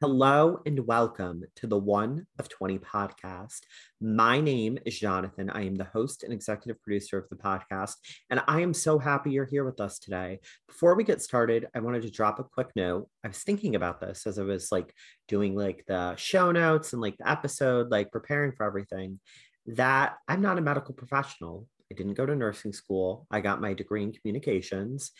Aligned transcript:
Hello 0.00 0.58
and 0.66 0.86
welcome 0.88 1.44
to 1.54 1.68
the 1.68 1.78
One 1.78 2.26
of 2.40 2.48
20 2.48 2.80
podcast. 2.80 3.60
My 4.00 4.40
name 4.40 4.76
is 4.84 4.98
Jonathan. 4.98 5.48
I 5.48 5.66
am 5.66 5.76
the 5.76 5.84
host 5.84 6.24
and 6.24 6.32
executive 6.32 6.82
producer 6.82 7.16
of 7.16 7.28
the 7.30 7.36
podcast, 7.36 7.94
and 8.28 8.42
I 8.48 8.60
am 8.60 8.74
so 8.74 8.98
happy 8.98 9.30
you're 9.30 9.44
here 9.44 9.64
with 9.64 9.80
us 9.80 10.00
today. 10.00 10.40
Before 10.66 10.96
we 10.96 11.04
get 11.04 11.22
started, 11.22 11.68
I 11.76 11.78
wanted 11.78 12.02
to 12.02 12.10
drop 12.10 12.40
a 12.40 12.44
quick 12.44 12.70
note. 12.74 13.08
I 13.22 13.28
was 13.28 13.38
thinking 13.38 13.76
about 13.76 14.00
this 14.00 14.26
as 14.26 14.36
I 14.36 14.42
was 14.42 14.72
like 14.72 14.92
doing 15.28 15.54
like 15.54 15.84
the 15.86 16.16
show 16.16 16.50
notes 16.50 16.92
and 16.92 17.00
like 17.00 17.16
the 17.16 17.30
episode, 17.30 17.92
like 17.92 18.10
preparing 18.10 18.50
for 18.50 18.66
everything, 18.66 19.20
that 19.66 20.16
I'm 20.26 20.42
not 20.42 20.58
a 20.58 20.60
medical 20.60 20.94
professional. 20.94 21.68
I 21.92 21.94
didn't 21.94 22.14
go 22.14 22.26
to 22.26 22.34
nursing 22.34 22.72
school. 22.72 23.28
I 23.30 23.40
got 23.40 23.60
my 23.60 23.74
degree 23.74 24.02
in 24.02 24.12
communications 24.12 25.12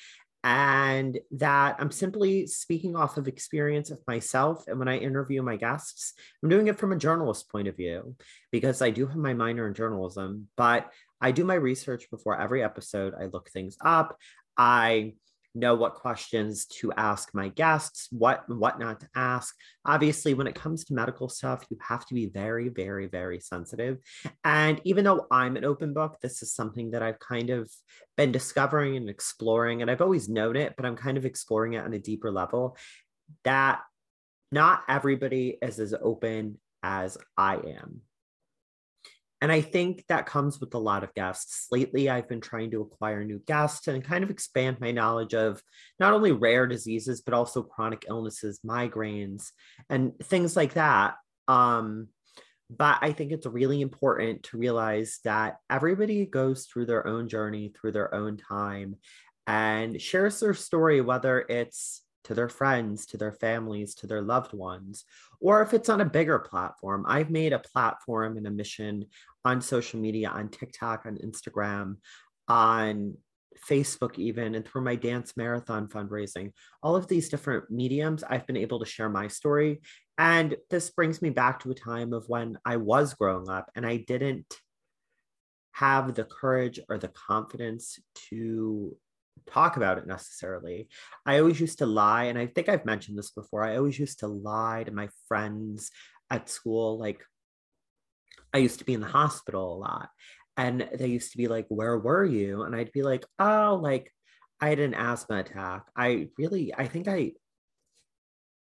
and 0.45 1.19
that 1.31 1.77
I'm 1.79 1.91
simply 1.91 2.47
speaking 2.47 2.97
off 2.97 3.17
of 3.17 3.27
experience 3.27 3.91
of 3.91 3.99
myself. 4.07 4.69
And 4.69 4.79
when 4.79 4.89
I 4.89 4.99
interview 4.99 5.43
my 5.43 5.57
guests, 5.57 6.13
I'm 6.43 6.51
doing 6.51 6.69
it 6.69 6.79
from 6.79 6.93
a 6.93 6.99
journalist 6.99 7.51
point 7.51 7.67
of 7.67 7.77
view 7.79 8.15
because 8.53 8.83
I 8.83 8.91
do 8.91 9.07
have 9.07 9.17
my 9.17 9.33
minor 9.33 9.67
in 9.67 9.73
journalism, 9.73 10.49
but 10.55 10.93
I 11.19 11.33
do 11.33 11.45
my 11.45 11.55
research 11.55 12.11
before 12.11 12.39
every 12.39 12.63
episode. 12.63 13.15
I 13.19 13.25
look 13.27 13.49
things 13.49 13.79
up. 13.81 14.19
I 14.59 15.15
know 15.55 15.75
what 15.75 15.95
questions 15.95 16.67
to 16.67 16.93
ask 16.93 17.31
my 17.35 17.49
guests, 17.49 18.09
what 18.11 18.45
what 18.49 18.79
not 18.79 19.01
to 19.01 19.09
ask. 19.15 19.55
Obviously, 19.85 20.35
when 20.35 20.47
it 20.47 20.55
comes 20.55 20.85
to 20.85 20.95
medical 20.95 21.29
stuff, 21.29 21.65
you 21.71 21.79
have 21.81 22.07
to 22.07 22.15
be 22.15 22.27
very, 22.27 22.69
very, 22.69 23.07
very 23.07 23.41
sensitive. 23.41 23.99
And 24.43 24.81
even 24.85 25.05
though 25.05 25.27
I'm 25.31 25.57
an 25.57 25.65
open 25.65 25.93
book, 25.93 26.19
this 26.21 26.43
is 26.43 26.53
something 26.53 26.91
that 26.91 27.03
I've 27.03 27.19
kind 27.21 27.51
of 27.51 27.71
been 28.17 28.33
discovering 28.33 28.97
and 28.97 29.09
exploring. 29.09 29.83
And 29.83 29.91
I've 29.91 30.03
always 30.03 30.29
known 30.29 30.57
it, 30.57 30.75
but 30.77 30.87
I'm 30.87 30.97
kind 30.97 31.17
of 31.17 31.25
exploring 31.25 31.75
it 31.75 31.85
on 31.85 31.93
a 31.93 31.99
deeper 31.99 32.31
level. 32.31 32.77
That 33.45 33.81
not 34.51 34.83
everybody 34.89 35.59
is 35.63 35.81
as 35.81 35.95
open 35.95 36.59
as 36.83 37.17
I 37.37 37.57
am. 37.57 38.03
And 39.41 39.53
I 39.53 39.61
think 39.61 40.05
that 40.09 40.27
comes 40.27 40.61
with 40.61 40.75
a 40.75 40.79
lot 40.79 41.05
of 41.05 41.13
guests. 41.15 41.67
Lately, 41.71 42.09
I've 42.09 42.29
been 42.29 42.41
trying 42.41 42.71
to 42.71 42.81
acquire 42.81 43.25
new 43.25 43.41
guests 43.47 43.89
and 43.89 44.03
kind 44.03 44.25
of 44.25 44.31
expand 44.31 44.81
my 44.81 44.91
knowledge 44.91 45.35
of 45.35 45.63
not 46.01 46.15
only 46.15 46.33
rare 46.33 46.67
diseases, 46.67 47.21
but 47.21 47.35
also 47.35 47.63
chronic 47.63 48.07
illnesses, 48.09 48.61
migraines, 48.65 49.51
and 49.91 50.19
things 50.19 50.57
like 50.57 50.75
that. 50.75 51.17
Um, 51.47 52.09
but 52.71 52.99
I 53.03 53.13
think 53.13 53.33
it's 53.33 53.47
really 53.47 53.83
important 53.83 54.45
to 54.45 54.59
realize 54.59 55.19
that 55.25 55.59
everybody 55.69 56.25
goes 56.25 56.65
through 56.65 56.87
their 56.87 57.07
own 57.07 57.29
journey, 57.29 57.73
through 57.75 57.93
their 57.93 58.15
own 58.15 58.39
time, 58.39 58.97
and 59.47 60.01
shares 60.01 60.41
their 60.41 60.55
story, 60.55 61.01
whether 61.01 61.41
it's 61.41 62.04
to 62.25 62.35
their 62.35 62.49
friends, 62.49 63.07
to 63.07 63.17
their 63.17 63.33
families, 63.33 63.95
to 63.97 64.07
their 64.07 64.23
loved 64.23 64.53
ones, 64.53 65.05
or 65.41 65.63
if 65.63 65.75
it's 65.75 65.89
on 65.89 66.01
a 66.01 66.07
bigger 66.07 66.39
platform. 66.39 67.05
I've 67.07 67.31
made 67.31 67.53
a 67.53 67.59
platform 67.59 68.37
and 68.37 68.47
a 68.47 68.51
mission 68.51 69.07
on 69.45 69.61
social 69.61 70.01
media, 70.01 70.31
on 70.31 70.49
TikTok, 70.49 71.05
on 71.07 71.19
Instagram, 71.19 71.97
on 72.49 73.17
Facebook, 73.69 74.19
even, 74.19 74.55
and 74.55 74.65
through 74.67 74.83
my 74.83 74.97
dance 74.97 75.35
marathon 75.37 75.89
fundraising, 75.89 76.53
all 76.83 76.97
of 76.97 77.09
these 77.09 77.29
different 77.29 77.71
mediums, 77.71 78.25
I've 78.25 78.47
been 78.47 78.57
able 78.57 78.81
to 78.81 78.87
share 78.87 79.09
my 79.09 79.29
story. 79.29 79.81
And 80.19 80.57
this 80.71 80.91
brings 80.91 81.23
me 81.23 81.31
back 81.31 81.61
to 81.61 81.71
a 81.71 81.75
time 81.75 82.13
of 82.13 82.29
when 82.29 82.59
I 82.65 82.77
was 82.77 83.15
growing 83.15 83.49
up 83.49 83.71
and 83.75 83.87
I 83.87 83.99
didn't 83.99 84.55
have 85.73 86.15
the 86.15 86.25
courage 86.25 86.79
or 86.89 86.99
the 86.99 87.09
confidence 87.09 87.99
to 88.31 88.97
talk 89.51 89.77
about 89.77 89.99
it 89.99 90.07
necessarily. 90.07 90.89
I 91.27 91.39
always 91.39 91.61
used 91.61 91.79
to 91.79 91.87
lie, 91.87 92.25
and 92.25 92.39
I 92.39 92.47
think 92.47 92.69
I've 92.69 92.85
mentioned 92.85 93.19
this 93.19 93.31
before. 93.31 93.65
I 93.65 93.77
always 93.77 93.99
used 93.99 94.21
to 94.21 94.27
lie 94.27 94.85
to 94.85 94.93
my 94.93 95.09
friends 95.29 95.91
at 96.31 96.49
school. 96.49 96.99
Like, 96.99 97.23
I 98.53 98.59
used 98.59 98.79
to 98.79 98.85
be 98.85 98.95
in 98.95 99.01
the 99.01 99.07
hospital 99.07 99.75
a 99.75 99.79
lot, 99.79 100.09
and 100.57 100.89
they 100.95 101.09
used 101.09 101.33
to 101.33 101.39
be 101.39 101.49
like, 101.49 101.67
Where 101.69 101.99
were 101.99 102.25
you? 102.25 102.63
And 102.63 102.75
I'd 102.75 102.93
be 102.93 103.03
like, 103.03 103.25
Oh, 103.39 103.79
like, 103.83 104.11
I 104.61 104.69
had 104.69 104.79
an 104.79 104.95
asthma 104.95 105.41
attack. 105.41 105.85
I 105.97 106.29
really, 106.39 106.73
I 106.75 106.87
think 106.87 107.09
I, 107.09 107.33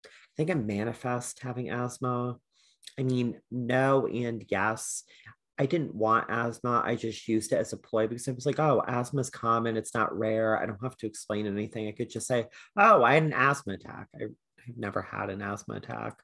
I 0.06 0.36
think 0.38 0.50
I 0.50 0.56
manifest 0.56 1.40
having 1.42 1.70
asthma. 1.70 2.38
I 2.98 3.04
mean, 3.04 3.40
no 3.52 4.08
and 4.08 4.46
yes. 4.50 5.04
I 5.58 5.68
didn't 5.68 5.94
want 5.94 6.30
asthma. 6.30 6.82
I 6.84 6.96
just 6.96 7.28
used 7.28 7.52
it 7.52 7.58
as 7.58 7.74
a 7.74 7.78
ploy 7.78 8.08
because 8.08 8.28
I 8.28 8.32
was 8.32 8.46
like, 8.46 8.60
oh, 8.60 8.84
asthma 8.88 9.22
is 9.22 9.30
common. 9.30 9.78
It's 9.78 9.94
not 9.94 10.18
rare. 10.18 10.60
I 10.60 10.66
don't 10.66 10.82
have 10.82 10.98
to 10.98 11.08
explain 11.08 11.46
anything. 11.46 11.88
I 11.88 11.92
could 11.92 12.10
just 12.10 12.28
say, 12.28 12.48
oh, 12.76 13.04
I 13.04 13.14
had 13.14 13.24
an 13.24 13.34
asthma 13.34 13.74
attack. 13.74 14.08
I, 14.16 14.24
have 14.66 14.78
never 14.78 15.02
had 15.02 15.30
an 15.30 15.42
asthma 15.42 15.76
attack. 15.76 16.22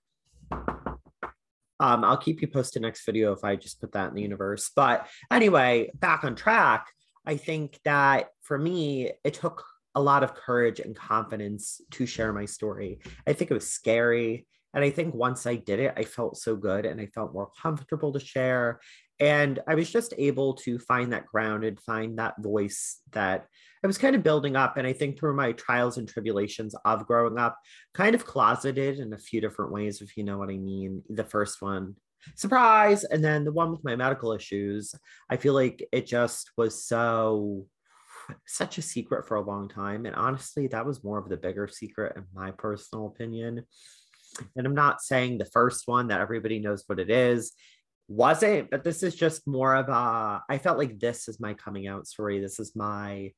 Um, 1.81 2.03
I'll 2.03 2.18
keep 2.18 2.41
you 2.41 2.47
posted 2.47 2.81
next 2.81 3.06
video 3.06 3.34
if 3.34 3.44
I 3.44 3.56
just 3.56 3.79
put 3.81 3.91
that 3.91 4.09
in 4.09 4.16
the 4.16 4.22
universe. 4.22 4.72
But 4.75 5.07
anyway, 5.29 5.91
back 5.94 6.23
on 6.23 6.35
track. 6.35 6.88
I 7.25 7.38
think 7.38 7.79
that 7.85 8.29
for 8.41 8.57
me, 8.57 9.12
it 9.23 9.34
took 9.35 9.63
a 9.95 10.01
lot 10.01 10.23
of 10.23 10.35
courage 10.35 10.79
and 10.79 10.95
confidence 10.95 11.81
to 11.91 12.06
share 12.06 12.34
my 12.34 12.45
story. 12.45 13.00
I 13.28 13.34
think 13.34 13.51
it 13.51 13.56
was 13.56 13.69
scary. 13.69 14.47
And 14.73 14.84
I 14.84 14.89
think 14.89 15.16
once 15.16 15.45
I 15.45 15.56
did 15.56 15.79
it, 15.79 15.94
I 15.97 16.03
felt 16.03 16.38
so 16.38 16.56
good 16.56 16.85
and 16.85 17.01
I 17.01 17.07
felt 17.07 17.34
more 17.34 17.50
comfortable 17.62 18.13
to 18.13 18.19
share. 18.19 18.79
And 19.19 19.59
I 19.68 19.75
was 19.75 19.91
just 19.91 20.13
able 20.18 20.53
to 20.56 20.80
find 20.80 21.12
that 21.12 21.25
ground 21.25 21.63
and 21.66 21.80
find 21.80 22.18
that 22.18 22.35
voice 22.40 23.02
that 23.12 23.47
I 23.84 23.88
was 23.88 23.97
kind 23.97 24.16
of 24.16 24.24
building 24.24 24.56
up. 24.56 24.78
And 24.78 24.88
I 24.88 24.94
think 24.94 25.19
through 25.19 25.35
my 25.35 25.52
trials 25.53 25.97
and 25.97 26.07
tribulations 26.07 26.75
of 26.85 27.06
growing 27.06 27.38
up, 27.38 27.57
kind 27.94 28.16
of 28.16 28.25
closeted 28.25 29.00
in 29.00 29.12
a 29.13 29.18
few 29.18 29.41
different 29.41 29.72
ways, 29.72 30.02
if 30.02 30.16
you 30.16 30.24
know 30.24 30.38
what 30.38 30.50
I 30.50 30.57
mean. 30.57 31.03
The 31.09 31.25
first 31.25 31.62
one, 31.62 31.96
surprise. 32.35 33.03
And 33.03 33.24
then 33.24 33.44
the 33.44 33.52
one 33.52 33.72
with 33.72 33.84
my 33.84 33.96
medical 33.96 34.34
issues, 34.34 34.96
I 35.30 35.38
feel 35.38 35.53
like 35.53 35.86
it 35.91 36.07
just 36.07 36.51
was 36.57 36.86
so 36.86 37.66
such 38.46 38.78
a 38.78 38.81
secret 38.84 39.28
for 39.28 39.36
a 39.36 39.41
long 39.41 39.68
time. 39.68 40.06
And 40.06 40.16
honestly, 40.16 40.68
that 40.68 40.86
was 40.86 41.03
more 41.03 41.18
of 41.18 41.30
the 41.30 41.38
bigger 41.38 41.68
secret, 41.68 42.16
in 42.16 42.25
my 42.34 42.51
personal 42.51 43.07
opinion. 43.07 43.66
And 44.56 44.68
I'm 44.68 44.75
not 44.75 45.01
saying 45.01 45.38
the 45.38 45.46
first 45.46 45.88
one 45.88 46.07
that 46.07 46.22
everybody 46.22 46.59
knows 46.59 46.84
what 46.86 47.00
it 47.00 47.09
is 47.09 47.53
wasn't, 48.09 48.69
but 48.71 48.83
this 48.83 49.03
is 49.03 49.15
just 49.15 49.47
more 49.47 49.75
of 49.75 49.87
a, 49.87 50.43
I 50.49 50.57
felt 50.57 50.77
like 50.77 50.99
this 50.99 51.27
is 51.27 51.39
my 51.39 51.53
coming 51.53 51.87
out 51.87 52.07
story. 52.07 52.39
This 52.39 52.59
is 52.59 52.75
my 52.75 53.31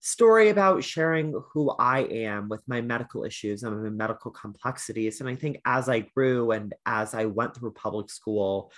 story 0.00 0.50
about 0.50 0.84
sharing 0.84 1.34
who 1.52 1.70
I 1.70 2.00
am 2.00 2.48
with 2.48 2.60
my 2.66 2.80
medical 2.80 3.24
issues 3.24 3.62
and 3.62 3.82
my 3.82 3.90
medical 3.90 4.30
complexities. 4.30 5.20
And 5.20 5.28
I 5.28 5.34
think 5.34 5.60
as 5.64 5.88
I 5.88 6.00
grew 6.00 6.50
and 6.50 6.74
as 6.84 7.14
I 7.14 7.26
went 7.26 7.56
through 7.56 7.72
public 7.72 8.10
school, 8.10 8.72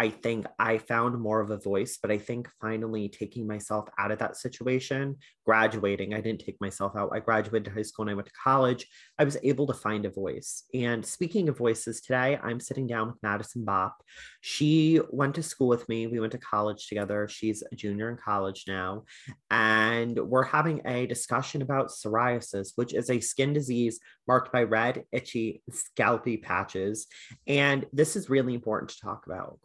I 0.00 0.10
think 0.10 0.46
I 0.58 0.78
found 0.78 1.20
more 1.20 1.40
of 1.40 1.50
a 1.50 1.58
voice, 1.58 1.98
but 2.00 2.12
I 2.12 2.18
think 2.18 2.48
finally 2.60 3.08
taking 3.08 3.48
myself 3.48 3.88
out 3.98 4.12
of 4.12 4.20
that 4.20 4.36
situation, 4.36 5.16
graduating, 5.44 6.14
I 6.14 6.20
didn't 6.20 6.44
take 6.44 6.60
myself 6.60 6.92
out. 6.96 7.10
I 7.12 7.18
graduated 7.18 7.72
high 7.72 7.82
school 7.82 8.04
and 8.04 8.10
I 8.10 8.14
went 8.14 8.26
to 8.28 8.32
college. 8.44 8.86
I 9.18 9.24
was 9.24 9.36
able 9.42 9.66
to 9.66 9.74
find 9.74 10.04
a 10.04 10.10
voice. 10.10 10.62
And 10.72 11.04
speaking 11.04 11.48
of 11.48 11.58
voices, 11.58 12.00
today 12.00 12.38
I'm 12.40 12.60
sitting 12.60 12.86
down 12.86 13.08
with 13.08 13.22
Madison 13.24 13.64
Bopp. 13.64 13.92
She 14.40 15.00
went 15.10 15.34
to 15.34 15.42
school 15.42 15.66
with 15.66 15.88
me. 15.88 16.06
We 16.06 16.20
went 16.20 16.32
to 16.32 16.38
college 16.38 16.86
together. 16.86 17.26
She's 17.26 17.64
a 17.72 17.74
junior 17.74 18.08
in 18.10 18.18
college 18.18 18.64
now. 18.68 19.04
And 19.50 20.16
we're 20.16 20.44
having 20.44 20.80
a 20.86 21.06
discussion 21.06 21.60
about 21.60 21.88
psoriasis, 21.88 22.72
which 22.76 22.94
is 22.94 23.10
a 23.10 23.18
skin 23.18 23.52
disease 23.52 23.98
marked 24.28 24.52
by 24.52 24.62
red, 24.62 25.04
itchy, 25.10 25.62
scalpy 25.72 26.40
patches. 26.40 27.08
And 27.48 27.86
this 27.92 28.14
is 28.14 28.30
really 28.30 28.54
important 28.54 28.90
to 28.90 29.00
talk 29.00 29.26
about 29.26 29.58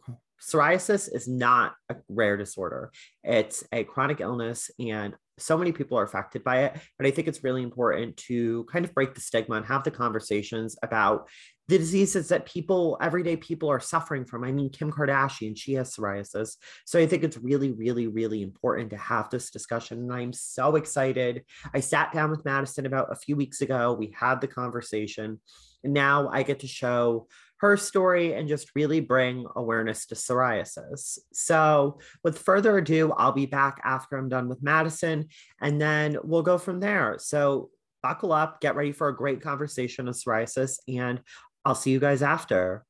psoriasis 0.44 1.08
is 1.12 1.26
not 1.26 1.74
a 1.88 1.96
rare 2.08 2.36
disorder. 2.36 2.92
It's 3.22 3.64
a 3.72 3.84
chronic 3.84 4.20
illness, 4.20 4.70
and 4.78 5.14
so 5.38 5.58
many 5.58 5.72
people 5.72 5.98
are 5.98 6.04
affected 6.04 6.44
by 6.44 6.64
it. 6.64 6.76
But 6.98 7.06
I 7.06 7.10
think 7.10 7.28
it's 7.28 7.42
really 7.42 7.62
important 7.62 8.16
to 8.28 8.64
kind 8.64 8.84
of 8.84 8.94
break 8.94 9.14
the 9.14 9.20
stigma 9.20 9.56
and 9.56 9.66
have 9.66 9.84
the 9.84 9.90
conversations 9.90 10.76
about 10.82 11.28
the 11.66 11.78
diseases 11.78 12.28
that 12.28 12.44
people, 12.44 12.98
everyday 13.00 13.36
people, 13.36 13.70
are 13.70 13.80
suffering 13.80 14.26
from. 14.26 14.44
I 14.44 14.52
mean, 14.52 14.70
Kim 14.70 14.92
Kardashian, 14.92 15.56
she 15.56 15.72
has 15.74 15.94
psoriasis. 15.94 16.56
So 16.84 16.98
I 16.98 17.06
think 17.06 17.24
it's 17.24 17.38
really, 17.38 17.72
really, 17.72 18.06
really 18.06 18.42
important 18.42 18.90
to 18.90 18.98
have 18.98 19.30
this 19.30 19.50
discussion. 19.50 19.98
And 19.98 20.12
I'm 20.12 20.32
so 20.32 20.76
excited. 20.76 21.42
I 21.72 21.80
sat 21.80 22.12
down 22.12 22.30
with 22.30 22.44
Madison 22.44 22.84
about 22.84 23.10
a 23.10 23.16
few 23.16 23.34
weeks 23.34 23.62
ago. 23.62 23.94
We 23.94 24.14
had 24.16 24.40
the 24.40 24.48
conversation. 24.48 25.40
And 25.82 25.94
now 25.94 26.28
I 26.28 26.42
get 26.42 26.60
to 26.60 26.66
show 26.66 27.28
her 27.64 27.76
story 27.78 28.34
and 28.34 28.46
just 28.46 28.70
really 28.74 29.00
bring 29.00 29.46
awareness 29.56 30.04
to 30.06 30.14
psoriasis. 30.14 31.18
So, 31.32 31.98
with 32.22 32.38
further 32.38 32.76
ado, 32.76 33.12
I'll 33.12 33.32
be 33.32 33.46
back 33.46 33.80
after 33.84 34.16
I'm 34.16 34.28
done 34.28 34.48
with 34.48 34.62
Madison 34.62 35.28
and 35.60 35.80
then 35.80 36.18
we'll 36.22 36.42
go 36.42 36.58
from 36.58 36.78
there. 36.78 37.16
So, 37.18 37.70
buckle 38.02 38.32
up, 38.32 38.60
get 38.60 38.76
ready 38.76 38.92
for 38.92 39.08
a 39.08 39.16
great 39.16 39.40
conversation 39.40 40.08
on 40.08 40.12
psoriasis, 40.12 40.78
and 40.86 41.22
I'll 41.64 41.74
see 41.74 41.90
you 41.90 41.98
guys 41.98 42.22
after. 42.22 42.84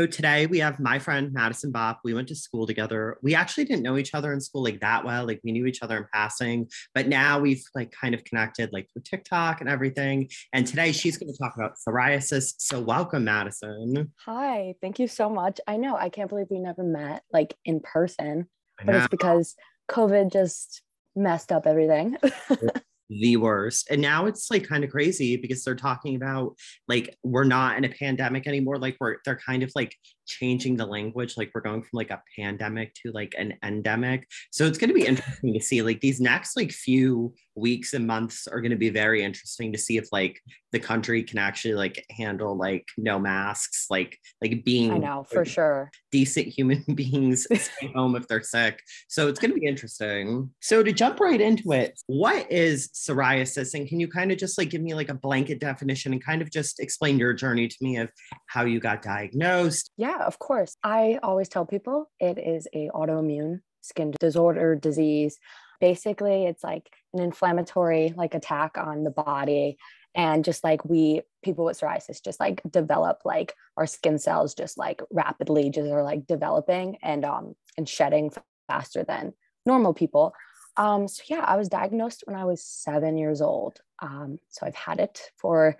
So 0.00 0.06
today 0.06 0.46
we 0.46 0.60
have 0.60 0.80
my 0.80 0.98
friend 0.98 1.30
Madison 1.30 1.70
Bop. 1.72 2.00
We 2.04 2.14
went 2.14 2.28
to 2.28 2.34
school 2.34 2.66
together. 2.66 3.18
We 3.22 3.34
actually 3.34 3.66
didn't 3.66 3.82
know 3.82 3.98
each 3.98 4.14
other 4.14 4.32
in 4.32 4.40
school 4.40 4.62
like 4.62 4.80
that 4.80 5.04
well. 5.04 5.26
Like 5.26 5.42
we 5.44 5.52
knew 5.52 5.66
each 5.66 5.82
other 5.82 5.98
in 5.98 6.06
passing, 6.10 6.70
but 6.94 7.06
now 7.06 7.38
we've 7.38 7.62
like 7.74 7.92
kind 7.92 8.14
of 8.14 8.24
connected 8.24 8.70
like 8.72 8.88
through 8.90 9.02
TikTok 9.02 9.60
and 9.60 9.68
everything. 9.68 10.30
And 10.54 10.66
today 10.66 10.92
she's 10.92 11.18
going 11.18 11.30
to 11.30 11.38
talk 11.38 11.54
about 11.54 11.74
psoriasis. 11.86 12.54
So 12.56 12.80
welcome, 12.80 13.24
Madison. 13.24 14.10
Hi, 14.24 14.72
thank 14.80 14.98
you 14.98 15.06
so 15.06 15.28
much. 15.28 15.60
I 15.66 15.76
know 15.76 15.96
I 15.96 16.08
can't 16.08 16.30
believe 16.30 16.46
we 16.48 16.60
never 16.60 16.82
met 16.82 17.22
like 17.30 17.54
in 17.66 17.80
person, 17.80 18.48
but 18.82 18.94
it's 18.94 19.08
because 19.08 19.54
COVID 19.90 20.32
just 20.32 20.80
messed 21.14 21.52
up 21.52 21.66
everything. 21.66 22.16
the 23.10 23.36
worst. 23.36 23.90
And 23.90 24.00
now 24.00 24.26
it's 24.26 24.50
like 24.50 24.66
kind 24.66 24.84
of 24.84 24.90
crazy 24.90 25.36
because 25.36 25.64
they're 25.64 25.74
talking 25.74 26.16
about 26.16 26.54
like 26.88 27.16
we're 27.24 27.44
not 27.44 27.76
in 27.76 27.84
a 27.84 27.88
pandemic 27.88 28.46
anymore. 28.46 28.78
Like 28.78 28.96
we're 29.00 29.16
they're 29.24 29.40
kind 29.44 29.62
of 29.62 29.72
like 29.74 29.96
changing 30.30 30.76
the 30.76 30.86
language. 30.86 31.36
Like 31.36 31.50
we're 31.54 31.60
going 31.60 31.82
from 31.82 31.90
like 31.96 32.10
a 32.10 32.22
pandemic 32.36 32.94
to 33.02 33.12
like 33.12 33.34
an 33.36 33.54
endemic. 33.64 34.28
So 34.50 34.66
it's 34.66 34.78
going 34.78 34.88
to 34.88 34.94
be 34.94 35.06
interesting 35.06 35.52
to 35.54 35.60
see 35.60 35.82
like 35.82 36.00
these 36.00 36.20
next 36.20 36.56
like 36.56 36.70
few 36.70 37.34
weeks 37.54 37.92
and 37.92 38.06
months 38.06 38.46
are 38.46 38.60
going 38.60 38.70
to 38.70 38.76
be 38.76 38.90
very 38.90 39.22
interesting 39.22 39.72
to 39.72 39.78
see 39.78 39.96
if 39.96 40.08
like 40.12 40.40
the 40.72 40.80
country 40.80 41.22
can 41.22 41.38
actually 41.38 41.74
like 41.74 42.04
handle 42.10 42.56
like 42.56 42.86
no 42.96 43.18
masks, 43.18 43.86
like 43.90 44.18
like 44.40 44.64
being 44.64 44.92
I 44.92 44.98
know 44.98 45.24
for 45.24 45.44
sure 45.44 45.90
decent 46.10 46.48
human 46.48 46.84
beings 46.94 47.46
stay 47.54 47.86
home 47.94 48.16
if 48.16 48.26
they're 48.28 48.42
sick. 48.42 48.80
So 49.08 49.28
it's 49.28 49.38
going 49.38 49.52
to 49.52 49.60
be 49.60 49.66
interesting. 49.66 50.50
So 50.60 50.82
to 50.82 50.92
jump 50.92 51.20
right 51.20 51.40
into 51.40 51.72
it, 51.72 51.98
what 52.06 52.50
is 52.50 52.88
psoriasis, 52.88 53.74
and 53.74 53.88
can 53.88 54.00
you 54.00 54.08
kind 54.08 54.32
of 54.32 54.38
just 54.38 54.58
like 54.58 54.70
give 54.70 54.82
me 54.82 54.94
like 54.94 55.08
a 55.08 55.14
blanket 55.14 55.60
definition 55.60 56.12
and 56.12 56.24
kind 56.24 56.42
of 56.42 56.50
just 56.50 56.80
explain 56.80 57.18
your 57.18 57.32
journey 57.32 57.68
to 57.68 57.76
me 57.80 57.96
of 57.98 58.10
how 58.46 58.64
you 58.64 58.80
got 58.80 59.02
diagnosed? 59.02 59.90
Yeah, 59.96 60.19
of 60.20 60.38
course. 60.38 60.76
I 60.82 61.18
always 61.22 61.48
tell 61.48 61.66
people 61.66 62.10
it 62.18 62.38
is 62.38 62.68
a 62.72 62.88
autoimmune 62.94 63.60
skin 63.80 64.12
disorder 64.20 64.76
disease. 64.76 65.38
Basically, 65.80 66.44
it's 66.44 66.62
like 66.62 66.90
an 67.14 67.20
inflammatory 67.20 68.12
like 68.16 68.34
attack 68.34 68.76
on 68.78 69.04
the 69.04 69.10
body 69.10 69.78
and 70.14 70.44
just 70.44 70.64
like 70.64 70.84
we 70.84 71.22
people 71.42 71.64
with 71.64 71.78
psoriasis 71.78 72.22
just 72.22 72.40
like 72.40 72.60
develop 72.70 73.20
like 73.24 73.54
our 73.76 73.86
skin 73.86 74.18
cells 74.18 74.54
just 74.54 74.76
like 74.76 75.00
rapidly 75.10 75.70
just 75.70 75.90
are 75.90 76.02
like 76.02 76.26
developing 76.26 76.96
and 77.02 77.24
um 77.24 77.54
and 77.76 77.88
shedding 77.88 78.30
faster 78.68 79.04
than 79.04 79.32
normal 79.66 79.94
people 79.94 80.32
um 80.76 81.06
so 81.06 81.22
yeah 81.28 81.44
i 81.46 81.56
was 81.56 81.68
diagnosed 81.68 82.24
when 82.26 82.36
i 82.36 82.44
was 82.44 82.62
seven 82.64 83.16
years 83.16 83.40
old 83.40 83.78
um 84.00 84.38
so 84.48 84.66
i've 84.66 84.74
had 84.74 84.98
it 84.98 85.30
for 85.36 85.76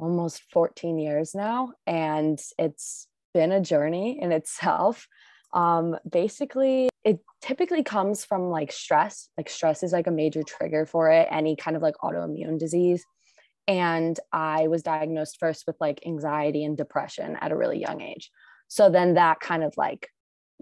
almost 0.00 0.42
14 0.52 0.98
years 0.98 1.34
now 1.34 1.72
and 1.86 2.40
it's 2.58 3.08
been 3.38 3.52
a 3.52 3.60
journey 3.60 4.18
in 4.20 4.32
itself 4.32 5.06
um 5.52 5.96
basically 6.10 6.88
it 7.04 7.20
typically 7.40 7.82
comes 7.82 8.24
from 8.24 8.50
like 8.50 8.72
stress. 8.72 9.28
Like 9.38 9.48
stress 9.48 9.82
is 9.82 9.92
like 9.92 10.08
a 10.08 10.18
major 10.22 10.42
trigger 10.42 10.84
for 10.84 11.10
it 11.10 11.28
any 11.30 11.56
kind 11.56 11.76
of 11.76 11.82
like 11.82 11.94
autoimmune 12.02 12.58
disease. 12.58 13.04
And 13.66 14.18
i 14.32 14.66
was 14.66 14.82
diagnosed 14.82 15.36
first 15.38 15.64
with 15.66 15.76
like 15.80 16.06
anxiety 16.06 16.64
and 16.64 16.76
depression 16.76 17.36
at 17.40 17.52
a 17.52 17.56
really 17.56 17.80
young 17.80 18.00
age. 18.02 18.30
So 18.66 18.90
then 18.90 19.14
that 19.14 19.40
kind 19.40 19.62
of 19.62 19.72
like 19.76 20.08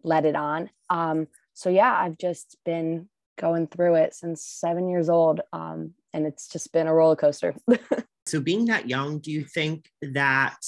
led 0.04 0.24
it 0.26 0.36
on. 0.36 0.70
Um 0.90 1.28
so 1.54 1.68
yeah 1.70 1.94
i've 2.02 2.18
just 2.18 2.48
been 2.64 3.08
going 3.44 3.66
through 3.66 3.94
it 4.02 4.14
since 4.14 4.38
seven 4.64 4.88
years 4.88 5.08
old 5.08 5.40
um 5.52 5.94
and 6.12 6.26
it's 6.26 6.48
just 6.48 6.72
been 6.72 6.86
a 6.86 6.94
roller 6.94 7.16
coaster. 7.16 7.54
So 8.26 8.40
being 8.40 8.64
that 8.66 8.88
young 8.88 9.20
do 9.20 9.30
you 9.30 9.44
think 9.44 9.88
that 10.02 10.58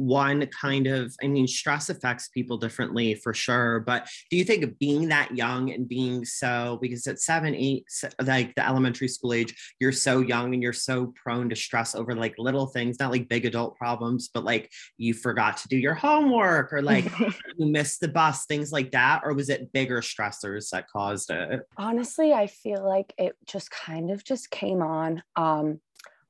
one 0.00 0.46
kind 0.46 0.86
of 0.86 1.14
i 1.22 1.26
mean 1.26 1.46
stress 1.46 1.90
affects 1.90 2.28
people 2.28 2.56
differently 2.56 3.14
for 3.14 3.34
sure 3.34 3.80
but 3.80 4.08
do 4.30 4.36
you 4.38 4.44
think 4.44 4.78
being 4.78 5.08
that 5.08 5.36
young 5.36 5.70
and 5.72 5.86
being 5.86 6.24
so 6.24 6.78
because 6.80 7.06
at 7.06 7.20
seven 7.20 7.54
eight 7.54 7.84
like 8.24 8.54
the 8.54 8.66
elementary 8.66 9.08
school 9.08 9.34
age 9.34 9.54
you're 9.78 9.92
so 9.92 10.20
young 10.20 10.54
and 10.54 10.62
you're 10.62 10.72
so 10.72 11.12
prone 11.22 11.50
to 11.50 11.54
stress 11.54 11.94
over 11.94 12.14
like 12.14 12.34
little 12.38 12.66
things 12.66 12.98
not 12.98 13.10
like 13.10 13.28
big 13.28 13.44
adult 13.44 13.76
problems 13.76 14.30
but 14.32 14.42
like 14.42 14.70
you 14.96 15.12
forgot 15.12 15.58
to 15.58 15.68
do 15.68 15.76
your 15.76 15.94
homework 15.94 16.72
or 16.72 16.80
like 16.80 17.04
you 17.58 17.66
missed 17.66 18.00
the 18.00 18.08
bus 18.08 18.46
things 18.46 18.72
like 18.72 18.90
that 18.92 19.20
or 19.22 19.34
was 19.34 19.50
it 19.50 19.70
bigger 19.72 20.00
stressors 20.00 20.70
that 20.70 20.88
caused 20.88 21.30
it? 21.30 21.60
Honestly 21.76 22.32
i 22.32 22.46
feel 22.46 22.82
like 22.82 23.12
it 23.18 23.36
just 23.46 23.70
kind 23.70 24.10
of 24.10 24.24
just 24.24 24.50
came 24.50 24.80
on 24.80 25.22
um 25.36 25.78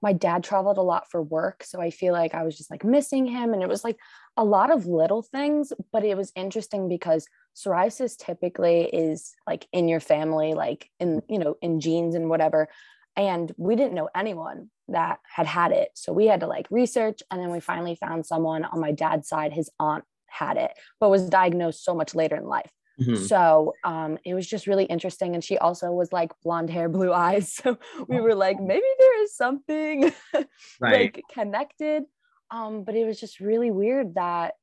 my 0.02 0.12
dad 0.12 0.42
traveled 0.42 0.78
a 0.78 0.82
lot 0.82 1.10
for 1.10 1.22
work 1.22 1.62
so 1.64 1.80
i 1.80 1.90
feel 1.90 2.12
like 2.12 2.34
i 2.34 2.42
was 2.42 2.56
just 2.56 2.70
like 2.70 2.84
missing 2.84 3.26
him 3.26 3.52
and 3.52 3.62
it 3.62 3.68
was 3.68 3.84
like 3.84 3.98
a 4.36 4.44
lot 4.44 4.70
of 4.70 4.86
little 4.86 5.22
things 5.22 5.72
but 5.92 6.04
it 6.04 6.16
was 6.16 6.32
interesting 6.34 6.88
because 6.88 7.26
psoriasis 7.56 8.16
typically 8.16 8.82
is 8.84 9.34
like 9.46 9.66
in 9.72 9.88
your 9.88 10.00
family 10.00 10.54
like 10.54 10.88
in 10.98 11.22
you 11.28 11.38
know 11.38 11.56
in 11.62 11.80
genes 11.80 12.14
and 12.14 12.28
whatever 12.28 12.68
and 13.16 13.52
we 13.56 13.76
didn't 13.76 13.94
know 13.94 14.08
anyone 14.14 14.70
that 14.88 15.18
had 15.24 15.46
had 15.46 15.72
it 15.72 15.90
so 15.94 16.12
we 16.12 16.26
had 16.26 16.40
to 16.40 16.46
like 16.46 16.66
research 16.70 17.22
and 17.30 17.40
then 17.40 17.50
we 17.50 17.60
finally 17.60 17.94
found 17.94 18.24
someone 18.24 18.64
on 18.64 18.80
my 18.80 18.92
dad's 18.92 19.28
side 19.28 19.52
his 19.52 19.70
aunt 19.78 20.04
had 20.26 20.56
it 20.56 20.72
but 21.00 21.10
was 21.10 21.28
diagnosed 21.28 21.84
so 21.84 21.94
much 21.94 22.14
later 22.14 22.36
in 22.36 22.44
life 22.44 22.70
Mm-hmm. 23.00 23.24
So 23.24 23.74
um, 23.84 24.18
it 24.24 24.34
was 24.34 24.46
just 24.46 24.66
really 24.66 24.84
interesting. 24.84 25.34
And 25.34 25.42
she 25.42 25.58
also 25.58 25.90
was 25.90 26.12
like 26.12 26.32
blonde 26.42 26.70
hair, 26.70 26.88
blue 26.96 27.12
eyes. 27.12 27.52
So 27.52 27.78
we 28.08 28.20
were 28.20 28.34
like, 28.34 28.60
maybe 28.60 28.86
there 28.98 29.22
is 29.22 29.34
something 29.34 30.12
right. 30.80 31.14
like 31.14 31.22
connected. 31.32 32.04
Um, 32.50 32.84
but 32.84 32.96
it 32.96 33.06
was 33.06 33.20
just 33.20 33.40
really 33.40 33.70
weird 33.70 34.14
that 34.14 34.54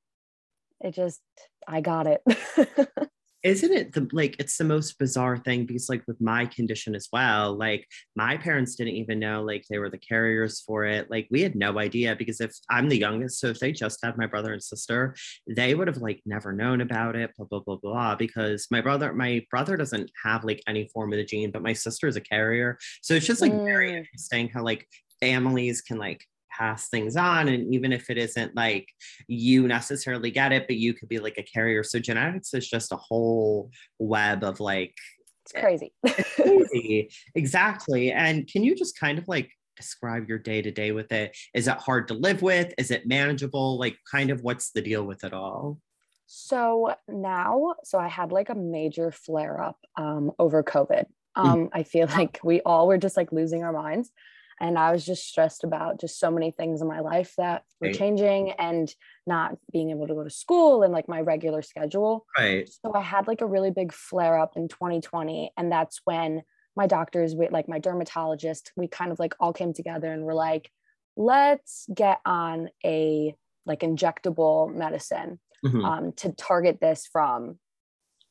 it 0.82 0.92
just, 0.92 1.22
I 1.68 1.82
got 1.82 2.08
it. 2.08 2.22
isn't 3.48 3.72
it 3.72 3.94
the 3.94 4.08
like 4.12 4.36
it's 4.40 4.58
the 4.58 4.64
most 4.66 5.00
bizarre 5.00 5.38
thing 5.38 5.66
because 5.66 5.88
like 5.88 6.04
with 6.06 6.20
my 6.20 6.46
condition 6.48 6.94
as 6.94 7.08
well 7.14 7.56
like 7.56 7.88
my 8.16 8.36
parents 8.36 8.76
didn't 8.76 8.96
even 8.96 9.20
know 9.20 9.42
like 9.42 9.64
they 9.70 9.80
were 9.80 9.90
the 9.90 9.98
carriers 9.98 10.62
for 10.62 10.84
it 10.84 11.10
like 11.10 11.28
we 11.32 11.42
had 11.42 11.56
no 11.56 11.80
idea 11.80 12.14
because 12.16 12.42
if 12.42 12.52
i'm 12.70 12.90
the 12.90 12.98
youngest 12.98 13.40
so 13.40 13.48
if 13.48 13.60
they 13.60 13.72
just 13.72 14.00
had 14.04 14.18
my 14.18 14.26
brother 14.26 14.52
and 14.52 14.62
sister 14.62 15.16
they 15.48 15.74
would 15.74 15.88
have 15.88 15.98
like 15.98 16.22
never 16.26 16.52
known 16.52 16.82
about 16.82 17.16
it 17.16 17.32
blah 17.38 17.46
blah 17.46 17.62
blah 17.62 17.78
blah 17.78 18.16
because 18.16 18.68
my 18.70 18.82
brother 18.82 19.14
my 19.14 19.42
brother 19.50 19.78
doesn't 19.78 20.12
have 20.24 20.44
like 20.44 20.62
any 20.68 20.90
form 20.94 21.14
of 21.14 21.18
the 21.18 21.26
gene 21.26 21.50
but 21.50 21.64
my 21.64 21.74
sister 21.74 22.08
is 22.08 22.18
a 22.18 22.22
carrier 22.22 22.78
so 23.02 23.14
it's 23.14 23.26
just 23.26 23.42
like 23.42 23.54
mm. 23.54 23.64
very 23.64 23.96
interesting 23.96 24.50
how 24.50 24.62
like 24.62 24.86
families 25.22 25.82
can 25.82 25.98
like 25.98 26.22
pass 26.58 26.90
things 26.90 27.16
on 27.16 27.48
and 27.48 27.74
even 27.74 27.94
if 27.94 28.10
it 28.10 28.18
isn't 28.18 28.56
like 28.56 28.90
you 29.28 29.68
necessarily 29.68 30.32
get 30.32 30.52
it 30.52 30.68
but 30.68 30.78
you 30.78 30.94
could 30.94 31.10
be 31.10 31.20
like 31.20 31.38
a 31.38 31.44
carrier. 31.44 31.84
So 31.84 32.00
genetics 32.00 32.54
is 32.54 32.68
just 32.68 32.92
a 32.92 32.98
whole 32.98 33.72
web 34.00 34.44
of 34.44 34.60
like 34.60 34.96
it's 35.46 35.54
crazy. 35.54 35.94
It's 36.04 36.36
crazy. 36.36 37.10
Exactly. 37.36 38.12
And 38.12 38.48
can 38.48 38.64
you 38.64 38.76
just 38.76 39.00
kind 39.00 39.18
of 39.18 39.28
like 39.28 39.50
describe 39.78 40.28
your 40.28 40.40
day 40.40 40.62
to 40.62 40.72
day 40.72 40.92
with 40.92 41.12
it? 41.14 41.38
Is 41.54 41.68
it 41.68 41.78
hard 41.78 42.10
to 42.10 42.16
live 42.16 42.42
with? 42.42 42.74
Is 42.78 42.92
it 42.92 43.08
manageable? 43.08 43.80
Like 43.80 43.98
kind 44.12 44.30
of 44.30 44.42
what's 44.42 44.72
the 44.72 44.82
deal 44.82 45.06
with 45.06 45.24
it 45.24 45.34
all? 45.34 45.80
So 46.26 46.94
now 47.08 47.76
so 47.86 47.98
i 47.98 48.08
had 48.08 48.34
like 48.34 48.50
a 48.50 48.56
major 48.56 49.12
flare 49.12 49.62
up 49.62 49.78
um, 49.96 50.32
over 50.38 50.62
covid. 50.64 51.06
Um, 51.36 51.68
mm. 51.68 51.70
i 51.72 51.84
feel 51.84 52.08
like 52.18 52.40
we 52.44 52.62
all 52.62 52.88
were 52.88 52.98
just 52.98 53.16
like 53.16 53.32
losing 53.32 53.64
our 53.64 53.72
minds 53.72 54.12
and 54.60 54.78
i 54.78 54.92
was 54.92 55.06
just 55.06 55.28
stressed 55.28 55.64
about 55.64 56.00
just 56.00 56.20
so 56.20 56.32
many 56.32 56.52
things 56.52 56.82
in 56.82 56.88
my 56.88 57.00
life 57.00 57.34
that 57.38 57.64
were 57.80 57.94
changing 57.94 58.52
and 58.52 58.94
not 59.26 59.58
being 59.72 59.92
able 59.92 60.08
to 60.08 60.14
go 60.14 60.24
to 60.24 60.30
school 60.30 60.84
and 60.84 60.94
like 60.94 61.08
my 61.08 61.22
regular 61.22 61.62
schedule 61.62 62.26
right 62.38 62.70
so 62.70 62.94
i 62.94 63.02
had 63.02 63.28
like 63.28 63.42
a 63.42 63.46
really 63.46 63.72
big 63.72 63.94
flare 63.94 64.38
up 64.38 64.54
in 64.56 64.68
2020 64.68 65.52
and 65.58 65.72
that's 65.72 66.02
when 66.06 66.42
my 66.76 66.88
doctors 66.88 67.36
with 67.36 67.52
like 67.52 67.68
my 67.68 67.80
dermatologist 67.80 68.72
we 68.76 68.88
kind 68.88 69.12
of 69.12 69.20
like 69.20 69.34
all 69.40 69.54
came 69.54 69.74
together 69.74 70.12
and 70.12 70.24
were 70.24 70.36
like 70.36 70.72
let's 71.16 71.88
get 71.94 72.20
on 72.26 72.70
a 72.86 73.36
like 73.66 73.82
injectable 73.82 74.74
medicine 74.74 75.40
mm-hmm. 75.66 75.84
um, 75.84 76.12
to 76.14 76.32
target 76.32 76.80
this 76.80 77.08
from 77.12 77.58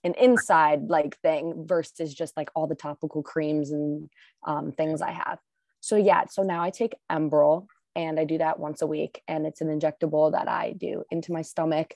an 0.04 0.14
inside 0.14 0.88
like 0.88 1.18
thing 1.20 1.66
versus 1.66 2.14
just 2.14 2.36
like 2.36 2.48
all 2.54 2.66
the 2.66 2.74
topical 2.74 3.22
creams 3.22 3.72
and 3.72 4.08
um, 4.46 4.72
things 4.72 5.02
I 5.02 5.10
have. 5.10 5.38
So 5.86 5.94
yeah, 5.94 6.24
so 6.28 6.42
now 6.42 6.64
I 6.64 6.70
take 6.70 6.96
Enbrel 7.08 7.68
and 7.94 8.18
I 8.18 8.24
do 8.24 8.38
that 8.38 8.58
once 8.58 8.82
a 8.82 8.88
week 8.88 9.22
and 9.28 9.46
it's 9.46 9.60
an 9.60 9.68
injectable 9.68 10.32
that 10.32 10.48
I 10.48 10.72
do 10.76 11.04
into 11.12 11.32
my 11.32 11.42
stomach 11.42 11.94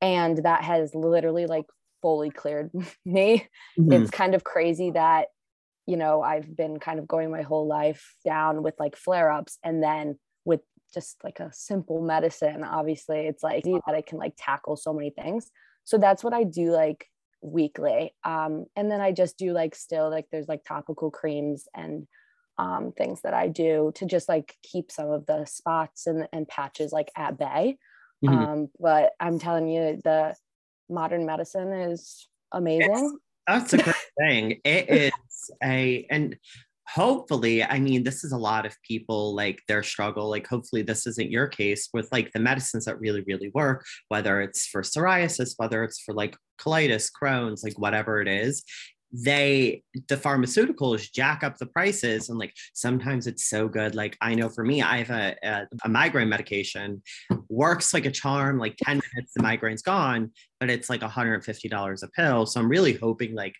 and 0.00 0.38
that 0.44 0.62
has 0.62 0.94
literally 0.94 1.46
like 1.46 1.64
fully 2.02 2.30
cleared 2.30 2.70
me. 3.04 3.48
Mm-hmm. 3.76 3.92
It's 3.94 4.12
kind 4.12 4.36
of 4.36 4.44
crazy 4.44 4.92
that 4.92 5.26
you 5.88 5.96
know, 5.96 6.22
I've 6.22 6.56
been 6.56 6.78
kind 6.78 7.00
of 7.00 7.08
going 7.08 7.32
my 7.32 7.42
whole 7.42 7.66
life 7.66 8.14
down 8.24 8.62
with 8.62 8.74
like 8.78 8.94
flare-ups 8.94 9.58
and 9.64 9.82
then 9.82 10.20
with 10.44 10.60
just 10.94 11.16
like 11.24 11.40
a 11.40 11.50
simple 11.52 12.00
medicine, 12.00 12.62
obviously 12.62 13.26
it's 13.26 13.42
like 13.42 13.64
that 13.64 13.82
I 13.92 14.02
can 14.02 14.18
like 14.18 14.34
tackle 14.38 14.76
so 14.76 14.92
many 14.92 15.10
things. 15.10 15.50
So 15.82 15.98
that's 15.98 16.22
what 16.22 16.32
I 16.32 16.44
do 16.44 16.70
like 16.70 17.08
weekly. 17.40 18.14
Um, 18.22 18.66
and 18.76 18.88
then 18.88 19.00
I 19.00 19.10
just 19.10 19.36
do 19.36 19.52
like 19.52 19.74
still 19.74 20.08
like 20.08 20.26
there's 20.30 20.46
like 20.46 20.62
topical 20.62 21.10
creams 21.10 21.66
and 21.74 22.06
um, 22.58 22.92
things 22.92 23.22
that 23.22 23.34
I 23.34 23.48
do 23.48 23.92
to 23.96 24.06
just 24.06 24.28
like 24.28 24.56
keep 24.62 24.90
some 24.90 25.10
of 25.10 25.26
the 25.26 25.44
spots 25.46 26.06
and, 26.06 26.28
and 26.32 26.46
patches 26.46 26.92
like 26.92 27.10
at 27.16 27.38
bay. 27.38 27.78
Mm-hmm. 28.24 28.38
Um, 28.38 28.68
but 28.78 29.12
I'm 29.18 29.38
telling 29.38 29.68
you, 29.68 30.00
the 30.02 30.34
modern 30.88 31.26
medicine 31.26 31.72
is 31.72 32.28
amazing. 32.52 33.18
It's, 33.48 33.72
that's 33.72 33.72
a 33.72 33.78
great 33.78 33.96
thing. 34.18 34.60
It 34.64 34.88
is 35.14 35.50
a, 35.62 36.06
and 36.10 36.36
hopefully 36.88 37.62
i 37.64 37.78
mean 37.78 38.02
this 38.02 38.22
is 38.22 38.32
a 38.32 38.36
lot 38.36 38.66
of 38.66 38.76
people 38.82 39.34
like 39.34 39.62
their 39.66 39.82
struggle 39.82 40.28
like 40.28 40.46
hopefully 40.46 40.82
this 40.82 41.06
isn't 41.06 41.30
your 41.30 41.46
case 41.46 41.88
with 41.94 42.06
like 42.12 42.30
the 42.32 42.40
medicines 42.40 42.84
that 42.84 43.00
really 43.00 43.22
really 43.26 43.50
work 43.54 43.86
whether 44.08 44.42
it's 44.42 44.66
for 44.66 44.82
psoriasis 44.82 45.54
whether 45.56 45.84
it's 45.84 46.00
for 46.00 46.12
like 46.12 46.36
colitis 46.60 47.08
crohn's 47.10 47.62
like 47.64 47.78
whatever 47.78 48.20
it 48.20 48.28
is 48.28 48.64
they 49.12 49.82
the 50.08 50.16
pharmaceuticals 50.16 51.12
jack 51.12 51.44
up 51.44 51.58
the 51.58 51.66
prices 51.66 52.30
and 52.30 52.38
like 52.38 52.54
sometimes 52.72 53.26
it's 53.26 53.48
so 53.48 53.68
good. 53.68 53.94
Like 53.94 54.16
i 54.20 54.34
know 54.34 54.48
for 54.48 54.64
me 54.64 54.82
i 54.82 54.98
have 54.98 55.10
a, 55.10 55.36
a, 55.42 55.66
a, 55.84 55.88
migraine 55.88 56.28
medication 56.28 57.02
works 57.48 57.92
like 57.92 58.06
a 58.06 58.10
charm 58.10 58.58
like 58.58 58.76
10 58.78 59.00
minutes 59.14 59.32
the 59.36 59.42
migraine's 59.42 59.82
gone 59.82 60.30
but 60.60 60.70
it's 60.70 60.88
like 60.88 61.00
$150 61.00 62.02
a 62.02 62.08
pill. 62.08 62.46
So 62.46 62.60
i'm 62.60 62.68
really 62.68 62.94
hoping 62.94 63.34
like 63.34 63.54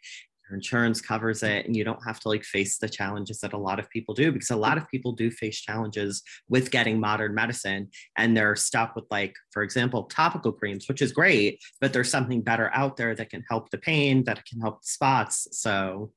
your 0.49 0.57
insurance 0.57 1.01
covers 1.01 1.43
it 1.43 1.67
and 1.67 1.77
you 1.77 1.85
don't 1.85 2.05
have 2.05 2.21
to 2.21 2.29
like 2.29 2.45
face 2.45 2.79
the 2.79 2.89
challenges 2.89 3.41
that 3.41 3.53
a 3.53 3.59
lot 3.59 3.79
of 3.79 3.89
people 3.91 4.15
do 4.15 4.33
because 4.33 4.51
a 4.51 4.57
lot 4.57 4.79
of 4.79 4.89
people 4.89 5.13
do 5.13 5.31
face 5.31 5.61
challenges 5.61 6.23
with 6.49 6.71
getting 6.71 7.01
modern 7.01 7.35
medicine 7.35 7.89
and 8.17 8.37
they're 8.37 8.57
stuck 8.57 8.95
with 8.97 9.05
like 9.11 9.35
for 9.51 9.63
example 9.63 10.05
topical 10.05 10.53
creams 10.53 10.89
which 10.89 11.03
is 11.03 11.13
great 11.13 11.61
but 11.81 11.93
there's 11.93 12.11
something 12.11 12.41
better 12.41 12.71
out 12.75 12.97
there 12.97 13.15
that 13.15 13.31
can 13.31 13.45
help 13.49 13.71
the 13.71 13.79
pain 13.79 14.25
that 14.25 14.45
can 14.45 14.61
help 14.61 14.81
the 14.83 14.87
spots 14.87 15.49
so. 15.53 16.13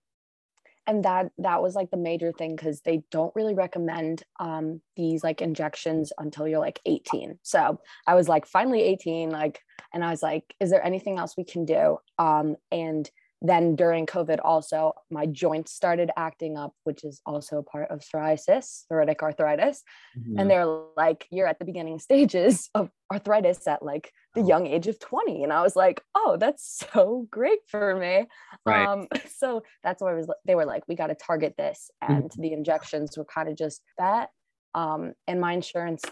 And 0.88 1.04
that 1.04 1.32
that 1.40 1.64
was 1.64 1.74
like 1.74 1.90
the 1.90 1.98
major 1.98 2.32
thing 2.32 2.56
because 2.56 2.82
they 2.82 3.02
don't 3.10 3.36
really 3.36 3.56
recommend 3.56 4.22
um 4.40 4.82
these 4.96 5.24
like 5.24 5.42
injections 5.42 6.14
until 6.20 6.48
you're 6.48 6.60
like 6.60 6.80
18 6.86 7.40
so 7.42 7.80
i 8.06 8.14
was 8.14 8.30
like 8.30 8.46
finally 8.46 8.84
18 8.84 9.32
like 9.32 9.62
and 9.96 10.06
i 10.06 10.12
was 10.12 10.22
like 10.22 10.44
is 10.60 10.70
there 10.70 10.86
anything 10.86 11.18
else 11.18 11.36
we 11.36 11.44
can 11.44 11.66
do? 11.66 11.98
Um 12.20 12.56
and 12.72 13.10
then 13.42 13.76
during 13.76 14.06
COVID, 14.06 14.40
also 14.44 14.94
my 15.10 15.26
joints 15.26 15.72
started 15.72 16.10
acting 16.18 16.58
up, 16.58 16.74
which 16.84 17.04
is 17.04 17.22
also 17.26 17.58
a 17.58 17.64
part 17.64 17.90
of 17.92 18.00
psoriasis, 18.00 18.86
psoriatic 18.92 19.22
arthritis. 19.22 19.84
Mm-hmm. 20.18 20.40
And 20.40 20.50
they're 20.50 20.66
like, 20.66 21.28
you're 21.32 21.48
at 21.48 21.60
the 21.60 21.66
beginning 21.66 22.00
stages 22.00 22.70
of 22.74 22.90
arthritis 23.12 23.68
at 23.68 23.84
like 23.84 24.12
the 24.34 24.42
oh. 24.42 24.48
young 24.48 24.68
age 24.68 24.88
of 24.88 25.00
20. 25.00 25.44
And 25.44 25.54
I 25.54 25.62
was 25.62 25.76
like, 25.76 26.02
oh, 26.16 26.38
that's 26.40 26.86
so 26.94 27.28
great 27.30 27.60
for 27.68 27.96
me. 27.96 28.26
Right. 28.66 28.88
Um, 28.88 29.08
so 29.38 29.64
that's 29.84 30.02
why 30.02 30.12
I 30.12 30.16
was, 30.16 30.30
they 30.46 30.56
were 30.56 30.66
like, 30.66 30.84
we 30.88 30.96
got 30.96 31.08
to 31.08 31.16
target 31.16 31.56
this. 31.58 31.92
And 32.02 32.26
mm-hmm. 32.26 32.42
the 32.42 32.54
injections 32.54 33.18
were 33.18 33.26
kind 33.26 33.50
of 33.50 33.58
just 33.58 33.82
that. 33.98 34.30
Um, 34.74 35.14
and 35.28 35.40
my 35.40 35.54
insurance, 35.54 36.04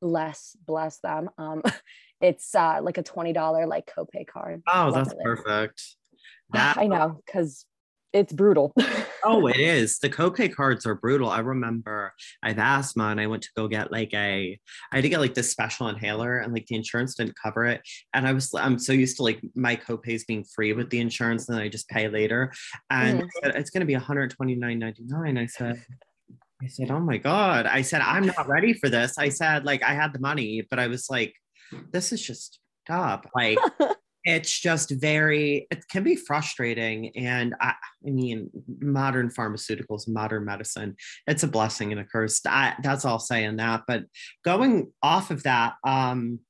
bless, 0.00 0.56
bless 0.66 0.98
them. 0.98 1.30
Um, 1.38 1.62
it's 2.20 2.54
uh, 2.54 2.80
like 2.82 2.98
a 2.98 3.02
$20 3.02 3.68
like 3.68 3.90
copay 3.96 4.26
card. 4.26 4.62
Oh, 4.66 4.90
that's 4.90 5.14
perfect. 5.22 5.82
That 6.50 6.78
I 6.78 6.86
know 6.86 7.22
because 7.26 7.66
it's 8.12 8.32
brutal. 8.32 8.72
oh, 9.24 9.46
it 9.46 9.56
is. 9.56 9.98
The 9.98 10.08
copay 10.08 10.52
cards 10.52 10.86
are 10.86 10.94
brutal. 10.94 11.28
I 11.28 11.40
remember 11.40 12.12
I 12.42 12.48
have 12.48 12.58
asthma 12.58 13.08
and 13.08 13.20
I 13.20 13.26
went 13.26 13.42
to 13.42 13.50
go 13.56 13.68
get 13.68 13.92
like 13.92 14.14
a, 14.14 14.58
I 14.92 14.96
had 14.96 15.02
to 15.02 15.08
get 15.08 15.20
like 15.20 15.34
this 15.34 15.50
special 15.50 15.88
inhaler 15.88 16.38
and 16.38 16.52
like 16.52 16.66
the 16.66 16.76
insurance 16.76 17.14
didn't 17.14 17.34
cover 17.40 17.66
it. 17.66 17.82
And 18.14 18.26
I 18.26 18.32
was, 18.32 18.54
I'm 18.54 18.78
so 18.78 18.92
used 18.92 19.18
to 19.18 19.22
like 19.22 19.40
my 19.54 19.76
copays 19.76 20.26
being 20.26 20.44
free 20.44 20.72
with 20.72 20.88
the 20.88 21.00
insurance 21.00 21.48
and 21.48 21.56
then 21.56 21.64
I 21.64 21.68
just 21.68 21.88
pay 21.88 22.08
later. 22.08 22.52
And 22.90 23.22
mm. 23.22 23.28
said, 23.42 23.54
it's 23.56 23.70
going 23.70 23.80
to 23.80 23.86
be 23.86 23.94
$129.99. 23.94 25.38
I 25.38 25.46
said, 25.46 25.82
I 26.62 26.68
said, 26.68 26.90
oh 26.90 27.00
my 27.00 27.18
God. 27.18 27.66
I 27.66 27.82
said, 27.82 28.00
I'm 28.00 28.26
not 28.26 28.48
ready 28.48 28.72
for 28.72 28.88
this. 28.88 29.18
I 29.18 29.28
said, 29.28 29.66
like, 29.66 29.82
I 29.82 29.92
had 29.92 30.14
the 30.14 30.20
money, 30.20 30.66
but 30.70 30.78
I 30.78 30.86
was 30.86 31.10
like, 31.10 31.34
this 31.92 32.12
is 32.12 32.22
just 32.22 32.60
top. 32.86 33.28
Like, 33.34 33.58
it's 34.26 34.60
just 34.60 34.90
very 34.90 35.66
it 35.70 35.84
can 35.88 36.02
be 36.02 36.16
frustrating 36.16 37.16
and 37.16 37.54
I, 37.60 37.74
I, 38.06 38.10
mean 38.10 38.50
modern 38.80 39.30
pharmaceuticals 39.30 40.08
modern 40.08 40.44
medicine 40.44 40.96
it's 41.26 41.44
a 41.44 41.48
blessing 41.48 41.92
and 41.92 42.00
a 42.00 42.04
curse. 42.04 42.40
I, 42.44 42.74
that's 42.82 43.04
all 43.04 43.20
saying 43.20 43.56
that 43.56 43.84
but 43.86 44.04
going 44.44 44.92
off 45.02 45.30
of 45.30 45.44
that 45.44 45.74
um 45.84 46.40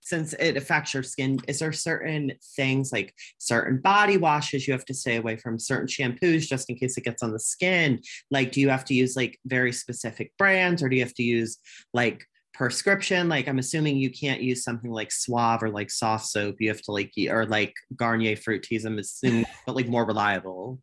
since 0.00 0.32
it 0.34 0.56
affects 0.56 0.94
your 0.94 1.02
skin 1.02 1.38
is 1.48 1.58
there 1.58 1.72
certain 1.72 2.32
things 2.56 2.92
like 2.92 3.12
certain 3.36 3.78
body 3.78 4.16
washes 4.16 4.66
you 4.66 4.72
have 4.72 4.86
to 4.86 4.94
stay 4.94 5.16
away 5.16 5.36
from 5.36 5.58
certain 5.58 5.86
shampoos 5.86 6.48
just 6.48 6.70
in 6.70 6.76
case 6.76 6.96
it 6.96 7.04
gets 7.04 7.22
on 7.22 7.32
the 7.32 7.38
skin? 7.38 8.00
Like 8.30 8.52
do 8.52 8.60
you 8.62 8.70
have 8.70 8.86
to 8.86 8.94
use 8.94 9.16
like 9.16 9.38
very 9.44 9.70
specific 9.70 10.32
brands 10.38 10.82
or 10.82 10.88
do 10.88 10.96
you 10.96 11.02
have 11.02 11.14
to 11.14 11.22
use 11.22 11.58
like 11.92 12.24
prescription 12.58 13.28
like 13.28 13.46
i'm 13.46 13.60
assuming 13.60 13.96
you 13.96 14.10
can't 14.10 14.42
use 14.42 14.64
something 14.64 14.90
like 14.90 15.12
suave 15.12 15.62
or 15.62 15.70
like 15.70 15.88
soft 15.88 16.26
soap 16.26 16.56
you 16.58 16.68
have 16.68 16.82
to 16.82 16.90
like 16.90 17.12
or 17.30 17.46
like 17.46 17.72
garnier 17.94 18.34
Fructis 18.34 18.84
i'm 18.84 18.98
assuming 18.98 19.46
but 19.66 19.76
like 19.76 19.86
more 19.86 20.04
reliable 20.04 20.80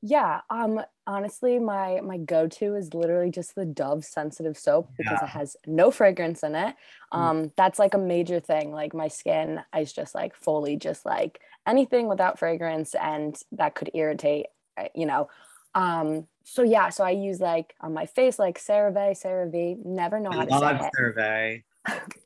yeah 0.00 0.40
um 0.48 0.80
honestly 1.06 1.58
my 1.58 2.00
my 2.00 2.16
go-to 2.16 2.74
is 2.74 2.94
literally 2.94 3.30
just 3.30 3.54
the 3.54 3.66
dove 3.66 4.02
sensitive 4.02 4.56
soap 4.56 4.88
because 4.96 5.18
yeah. 5.20 5.26
it 5.26 5.28
has 5.28 5.56
no 5.66 5.90
fragrance 5.90 6.42
in 6.42 6.54
it 6.54 6.74
mm. 7.12 7.18
um 7.18 7.36
mm. 7.36 7.52
that's 7.54 7.78
like 7.78 7.92
a 7.92 7.98
major 7.98 8.40
thing 8.40 8.72
like 8.72 8.94
my 8.94 9.08
skin 9.08 9.60
is 9.78 9.92
just 9.92 10.14
like 10.14 10.34
fully 10.34 10.74
just 10.74 11.04
like 11.04 11.38
anything 11.66 12.08
without 12.08 12.38
fragrance 12.38 12.94
and 12.94 13.36
that 13.52 13.74
could 13.74 13.90
irritate 13.92 14.46
uh, 14.78 14.88
you 14.94 15.04
know 15.04 15.28
um 15.74 16.26
so 16.50 16.64
yeah, 16.64 16.88
so 16.88 17.04
I 17.04 17.10
use 17.10 17.38
like 17.38 17.76
on 17.80 17.94
my 17.94 18.06
face 18.06 18.36
like 18.36 18.58
CeraVe, 18.58 19.12
CeraVe. 19.22 19.84
Never 19.84 20.18
know 20.18 20.32
how 20.32 20.40
I 20.40 20.44
to 20.46 20.58
love 20.58 20.80
say 20.80 20.90
CeraVe. 20.98 21.62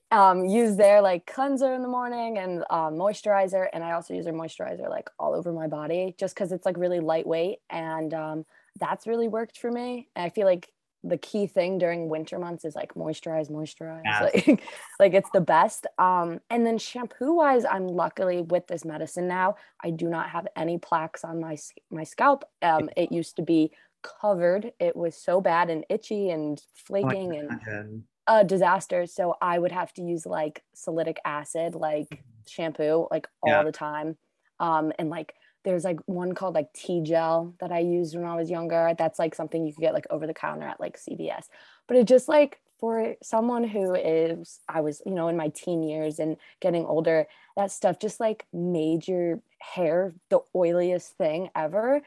um, 0.11 0.47
use 0.47 0.77
their 0.77 1.03
like 1.03 1.27
cleanser 1.27 1.75
in 1.75 1.83
the 1.83 1.89
morning 1.89 2.39
and 2.39 2.65
uh, 2.71 2.89
moisturizer, 2.89 3.67
and 3.75 3.85
I 3.85 3.93
also 3.93 4.15
use 4.15 4.25
their 4.25 4.33
moisturizer 4.33 4.89
like 4.89 5.11
all 5.19 5.35
over 5.35 5.53
my 5.53 5.67
body, 5.67 6.15
just 6.19 6.35
because 6.35 6.53
it's 6.53 6.65
like 6.65 6.79
really 6.79 7.01
lightweight, 7.01 7.59
and 7.69 8.15
um, 8.15 8.47
that's 8.81 9.07
really 9.07 9.29
worked 9.29 9.59
for 9.59 9.71
me. 9.71 10.09
And 10.17 10.25
I 10.25 10.31
feel 10.31 10.47
like 10.47 10.71
the 11.07 11.19
key 11.19 11.47
thing 11.47 11.77
during 11.77 12.09
winter 12.09 12.39
months 12.39 12.65
is 12.65 12.75
like 12.75 12.95
moisturize, 12.95 13.51
moisturize. 13.51 14.01
Yeah. 14.07 14.21
Like, 14.23 14.63
like 14.99 15.13
it's 15.13 15.29
the 15.35 15.43
best. 15.43 15.87
Um, 15.99 16.41
and 16.49 16.65
then 16.65 16.79
shampoo 16.79 17.35
wise, 17.35 17.67
I'm 17.67 17.89
luckily 17.89 18.41
with 18.41 18.69
this 18.69 18.87
medicine 18.87 19.29
now. 19.29 19.57
I 19.83 19.91
do 19.91 20.09
not 20.09 20.31
have 20.31 20.49
any 20.57 20.79
plaques 20.79 21.25
on 21.25 21.41
my 21.41 21.59
my 21.91 22.05
scalp. 22.05 22.47
Um, 22.63 22.89
it 22.97 23.13
used 23.13 23.37
to 23.37 23.43
be 23.43 23.71
covered. 24.21 24.73
It 24.79 24.97
was 24.97 25.17
so 25.17 25.41
bad 25.41 25.71
and 25.71 25.85
itchy 25.89 26.31
and 26.31 26.61
oh, 26.61 26.67
flaking 26.75 27.35
oh, 27.35 27.71
and 27.71 28.03
a 28.27 28.45
disaster. 28.45 29.07
So 29.07 29.37
I 29.41 29.59
would 29.59 29.73
have 29.73 29.93
to 29.95 30.03
use 30.03 30.27
like 30.27 30.63
salicylic 30.75 31.19
acid, 31.25 31.75
like 31.75 32.09
mm-hmm. 32.09 32.23
shampoo, 32.49 33.09
like 33.11 33.29
all 33.43 33.53
yeah. 33.53 33.63
the 33.63 33.73
time. 33.73 34.17
Um, 34.61 34.93
and 34.99 35.11
like 35.11 35.35
there's 35.65 35.85
like 35.85 35.99
one 36.07 36.35
called 36.35 36.55
like 36.55 36.73
T 36.75 37.03
gel 37.03 37.55
that 37.61 37.73
I 37.73 37.81
used 37.81 38.15
when 38.15 38.25
I 38.25 38.37
was 38.37 38.51
younger. 38.51 38.95
That's 38.97 39.19
like 39.19 39.35
something 39.35 39.67
you 39.67 39.73
could 39.73 39.81
get 39.81 39.95
like 39.95 40.07
over 40.11 40.27
the 40.27 40.35
counter 40.35 40.67
at 40.67 40.81
like 40.81 40.99
CVS. 40.99 41.45
But 41.87 41.97
it 41.97 42.07
just 42.07 42.29
like 42.29 42.61
for 42.81 43.15
someone 43.23 43.65
who 43.65 43.95
is 43.95 44.61
I 44.69 44.81
was, 44.81 45.01
you 45.07 45.15
know, 45.15 45.29
in 45.29 45.37
my 45.37 45.49
teen 45.49 45.83
years 45.83 46.19
and 46.19 46.37
getting 46.61 46.85
older, 46.85 47.27
that 47.57 47.73
stuff 47.73 47.99
just 47.99 48.21
like 48.21 48.47
made 48.53 49.09
your 49.09 49.41
hair 49.59 50.15
the 50.29 50.41
oiliest 50.55 51.09
thing 51.13 51.49
ever 51.57 52.03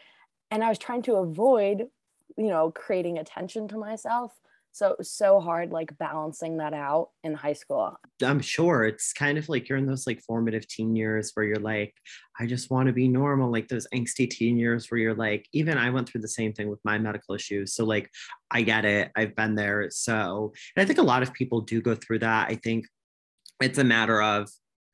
and 0.51 0.63
I 0.63 0.69
was 0.69 0.79
trying 0.79 1.01
to 1.03 1.15
avoid, 1.15 1.87
you 2.37 2.47
know, 2.47 2.71
creating 2.71 3.17
attention 3.17 3.67
to 3.69 3.77
myself. 3.77 4.33
So 4.77 4.89
it 4.89 4.99
was 4.99 5.09
so 5.09 5.39
hard, 5.39 5.71
like 5.71 5.97
balancing 5.97 6.57
that 6.57 6.73
out 6.73 7.09
in 7.23 7.33
high 7.33 7.53
school. 7.53 7.97
I'm 8.23 8.39
sure 8.39 8.85
it's 8.85 9.11
kind 9.11 9.39
of 9.39 9.49
like 9.49 9.67
you're 9.67 9.79
in 9.79 9.87
those 9.87 10.05
like 10.05 10.21
formative 10.21 10.67
teen 10.67 10.95
years 10.95 11.31
where 11.33 11.47
you're 11.47 11.55
like, 11.55 11.95
I 12.39 12.45
just 12.45 12.69
want 12.69 12.85
to 12.85 12.93
be 12.93 13.07
normal, 13.07 13.51
like 13.51 13.69
those 13.69 13.87
angsty 13.91 14.29
teen 14.29 14.55
years 14.55 14.91
where 14.91 14.99
you're 14.99 15.15
like, 15.15 15.47
even 15.51 15.79
I 15.79 15.89
went 15.89 16.07
through 16.07 16.21
the 16.21 16.27
same 16.27 16.53
thing 16.53 16.69
with 16.69 16.79
my 16.85 16.99
medical 16.99 17.33
issues. 17.33 17.73
So, 17.73 17.85
like, 17.85 18.11
I 18.51 18.61
get 18.61 18.85
it, 18.85 19.11
I've 19.15 19.35
been 19.35 19.55
there. 19.55 19.89
So, 19.89 20.53
and 20.75 20.83
I 20.83 20.85
think 20.85 20.99
a 20.99 21.03
lot 21.03 21.23
of 21.23 21.33
people 21.33 21.61
do 21.61 21.81
go 21.81 21.95
through 21.95 22.19
that. 22.19 22.51
I 22.51 22.55
think 22.55 22.85
it's 23.59 23.79
a 23.79 23.83
matter 23.83 24.21
of 24.21 24.47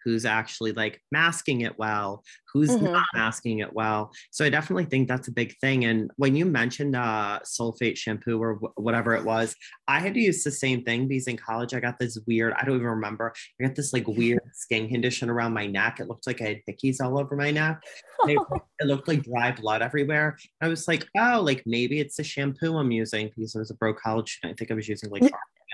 who's 0.03 0.25
actually 0.25 0.72
like 0.72 1.01
masking 1.12 1.62
it 1.62 1.77
well, 1.77 2.24
who's 2.53 2.69
mm-hmm. 2.69 2.86
not 2.86 3.05
masking 3.13 3.60
it 3.60 3.74
well. 3.74 4.12
So 4.31 4.45
I 4.45 4.50
definitely 4.50 4.86
think 4.86 5.07
that's 5.07 5.27
a 5.27 5.31
big 5.31 5.55
thing. 5.60 5.86
And 5.86 6.12
when 6.17 6.36
you 6.36 6.45
mentioned 6.45 6.95
uh, 6.95 7.39
sulfate 7.43 7.98
shampoo 7.98 8.41
or 8.41 8.55
w- 8.55 8.74
whatever 8.75 9.15
it 9.15 9.24
was, 9.24 9.55
I 9.88 10.00
had 10.00 10.13
to 10.13 10.19
use 10.19 10.43
the 10.43 10.51
same 10.51 10.83
thing 10.83 11.07
because 11.07 11.27
in 11.27 11.38
college 11.38 11.74
I 11.74 11.79
got 11.79 12.00
this 12.00 12.17
weird, 12.27 12.53
I 12.53 12.65
don't 12.65 12.75
even 12.75 12.88
remember, 12.88 13.33
I 13.60 13.65
got 13.65 13.75
this 13.75 13.93
like 13.93 14.07
weird 14.07 14.41
skin 14.53 14.88
condition 14.88 15.29
around 15.29 15.53
my 15.53 15.65
neck. 15.65 16.00
It 16.00 16.07
looked 16.07 16.27
like 16.27 16.41
I 16.41 16.45
had 16.45 16.62
hickeys 16.69 17.01
all 17.01 17.19
over 17.19 17.36
my 17.36 17.51
neck. 17.51 17.81
It, 18.25 18.39
it, 18.79 18.88
looked 18.88 19.10
like 19.10 19.24
dry 19.24 19.51
blood 19.51 19.81
everywhere. 19.81 20.38
I 20.62 20.69
was 20.69 20.88
like, 20.88 21.05
oh, 21.17 21.41
like 21.41 21.62
maybe 21.65 22.00
it's 22.00 22.15
the 22.15 22.24
shampoo 22.24 22.77
I'm 22.77 22.89
using 22.89 23.29
because 23.36 23.53
I 23.53 23.60
was 23.60 23.69
a 23.69 23.74
broke 23.74 24.00
college 24.00 24.38
student. 24.38 24.55
I 24.55 24.57
think 24.57 24.72
I 24.72 24.75
was 24.75 24.88
using 24.88 25.10
like 25.10 25.29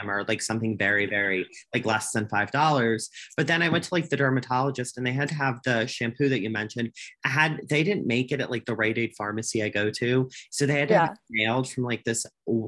or 0.08 0.24
like 0.28 0.42
something 0.42 0.78
very, 0.78 1.08
very 1.08 1.48
like 1.74 1.86
less 1.86 2.12
than 2.12 2.30
five 2.30 2.52
dollars. 2.52 3.10
But 3.36 3.48
then 3.48 3.62
I 3.62 3.70
went 3.70 3.86
to 3.86 3.94
like 3.94 4.10
the 4.10 4.18
dermatologist 4.18 4.98
and 4.98 5.06
they 5.06 5.12
had 5.12 5.30
to 5.30 5.36
have 5.36 5.60
the 5.66 5.88
shampoo 5.88 6.30
that 6.30 6.42
you 6.42 6.50
mentioned. 6.50 6.92
I 7.26 7.30
had 7.30 7.62
they 7.70 7.84
didn't 7.84 8.06
make 8.06 8.32
it 8.32 8.42
at 8.42 8.52
like 8.52 8.66
the 8.66 8.76
Rite 8.76 8.98
Aid 9.00 9.14
pharmacy 9.18 9.64
I 9.64 9.70
go 9.70 9.90
to. 9.90 10.30
So 10.52 10.66
they 10.66 10.80
had 10.80 10.90
to 10.90 10.94
yeah. 10.94 11.02
have 11.08 11.12
it 11.12 11.20
mailed 11.30 11.72
from 11.72 11.86
like 11.86 12.04
this 12.04 12.26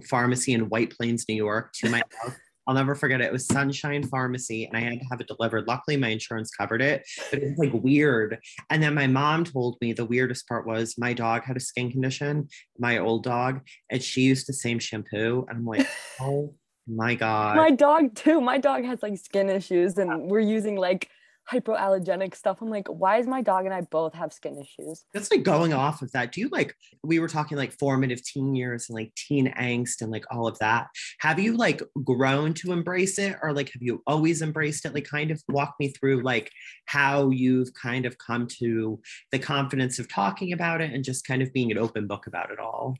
pharmacy 0.09 0.53
in 0.53 0.69
White 0.69 0.91
Plains, 0.97 1.25
New 1.29 1.35
York 1.35 1.73
to 1.73 1.89
my 1.89 2.01
house. 2.23 2.35
I'll 2.67 2.75
never 2.75 2.95
forget 2.95 3.21
it. 3.21 3.25
It 3.25 3.33
was 3.33 3.47
Sunshine 3.47 4.03
Pharmacy, 4.03 4.65
and 4.65 4.77
I 4.77 4.81
had 4.81 4.99
to 4.99 5.05
have 5.09 5.19
it 5.19 5.27
delivered. 5.27 5.67
Luckily, 5.67 5.97
my 5.97 6.09
insurance 6.09 6.51
covered 6.51 6.81
it, 6.81 7.03
but 7.29 7.39
it 7.39 7.49
was 7.49 7.57
like 7.57 7.83
weird. 7.83 8.39
And 8.69 8.83
then 8.83 8.93
my 8.93 9.07
mom 9.07 9.43
told 9.43 9.77
me 9.81 9.93
the 9.93 10.05
weirdest 10.05 10.47
part 10.47 10.67
was 10.67 10.95
my 10.97 11.13
dog 11.13 11.43
had 11.43 11.57
a 11.57 11.59
skin 11.59 11.91
condition, 11.91 12.47
my 12.77 12.99
old 12.99 13.23
dog, 13.23 13.61
and 13.89 14.01
she 14.01 14.21
used 14.21 14.47
the 14.47 14.53
same 14.53 14.79
shampoo. 14.79 15.45
And 15.49 15.57
I'm 15.57 15.65
like, 15.65 15.87
oh 16.21 16.53
my 16.87 17.15
God. 17.15 17.55
My 17.55 17.71
dog, 17.71 18.15
too. 18.15 18.41
My 18.41 18.57
dog 18.57 18.83
has 18.85 19.01
like 19.01 19.17
skin 19.17 19.49
issues, 19.49 19.97
and 19.97 20.29
we're 20.29 20.39
using 20.39 20.75
like 20.75 21.09
hypoallergenic 21.51 22.35
stuff. 22.35 22.61
I'm 22.61 22.69
like, 22.69 22.87
why 22.87 23.17
is 23.17 23.27
my 23.27 23.41
dog 23.41 23.65
and 23.65 23.73
I 23.73 23.81
both 23.81 24.13
have 24.13 24.31
skin 24.31 24.57
issues? 24.57 25.03
That's 25.13 25.31
like 25.31 25.43
going 25.43 25.73
off 25.73 26.01
of 26.01 26.11
that. 26.11 26.31
Do 26.31 26.39
you 26.39 26.49
like, 26.49 26.75
we 27.03 27.19
were 27.19 27.27
talking 27.27 27.57
like 27.57 27.77
formative 27.77 28.23
teen 28.23 28.55
years 28.55 28.87
and 28.87 28.95
like 28.95 29.13
teen 29.15 29.53
angst 29.59 30.01
and 30.01 30.11
like 30.11 30.23
all 30.31 30.47
of 30.47 30.57
that. 30.59 30.87
Have 31.19 31.39
you 31.39 31.57
like 31.57 31.81
grown 32.03 32.53
to 32.55 32.71
embrace 32.71 33.19
it 33.19 33.35
or 33.41 33.53
like 33.53 33.71
have 33.73 33.81
you 33.81 34.01
always 34.07 34.41
embraced 34.41 34.85
it? 34.85 34.93
Like, 34.93 35.07
kind 35.09 35.31
of 35.31 35.41
walk 35.49 35.75
me 35.79 35.89
through 35.89 36.21
like 36.21 36.51
how 36.85 37.31
you've 37.31 37.73
kind 37.73 38.05
of 38.05 38.17
come 38.17 38.47
to 38.59 39.01
the 39.31 39.39
confidence 39.39 39.99
of 39.99 40.07
talking 40.07 40.53
about 40.53 40.79
it 40.79 40.93
and 40.93 41.03
just 41.03 41.25
kind 41.25 41.41
of 41.41 41.51
being 41.51 41.71
an 41.71 41.77
open 41.77 42.07
book 42.07 42.27
about 42.27 42.51
it 42.51 42.59
all. 42.59 42.95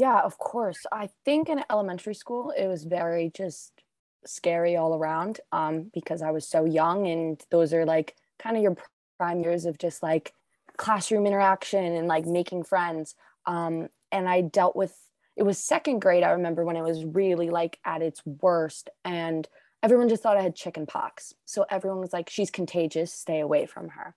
Yeah, 0.00 0.20
of 0.20 0.38
course. 0.38 0.86
I 0.90 1.10
think 1.26 1.50
in 1.50 1.62
elementary 1.70 2.14
school, 2.14 2.52
it 2.56 2.66
was 2.66 2.84
very 2.84 3.30
just 3.36 3.82
scary 4.24 4.74
all 4.74 4.94
around 4.94 5.40
um, 5.52 5.90
because 5.92 6.22
I 6.22 6.30
was 6.30 6.48
so 6.48 6.64
young. 6.64 7.06
And 7.06 7.38
those 7.50 7.74
are 7.74 7.84
like 7.84 8.16
kind 8.38 8.56
of 8.56 8.62
your 8.62 8.76
prime 9.18 9.40
years 9.42 9.66
of 9.66 9.76
just 9.76 10.02
like 10.02 10.32
classroom 10.78 11.26
interaction 11.26 11.84
and 11.84 12.08
like 12.08 12.24
making 12.24 12.64
friends. 12.64 13.14
Um, 13.44 13.90
and 14.10 14.26
I 14.26 14.40
dealt 14.40 14.74
with 14.74 14.96
it 15.36 15.42
was 15.42 15.58
second 15.58 16.00
grade. 16.00 16.22
I 16.24 16.30
remember 16.30 16.64
when 16.64 16.76
it 16.76 16.82
was 16.82 17.04
really 17.04 17.50
like 17.50 17.78
at 17.84 18.00
its 18.00 18.22
worst. 18.24 18.88
And 19.04 19.46
everyone 19.82 20.08
just 20.08 20.22
thought 20.22 20.38
I 20.38 20.42
had 20.42 20.56
chicken 20.56 20.86
pox. 20.86 21.34
So 21.44 21.66
everyone 21.70 22.00
was 22.00 22.12
like, 22.14 22.30
she's 22.30 22.50
contagious, 22.50 23.12
stay 23.12 23.40
away 23.40 23.66
from 23.66 23.90
her. 23.90 24.14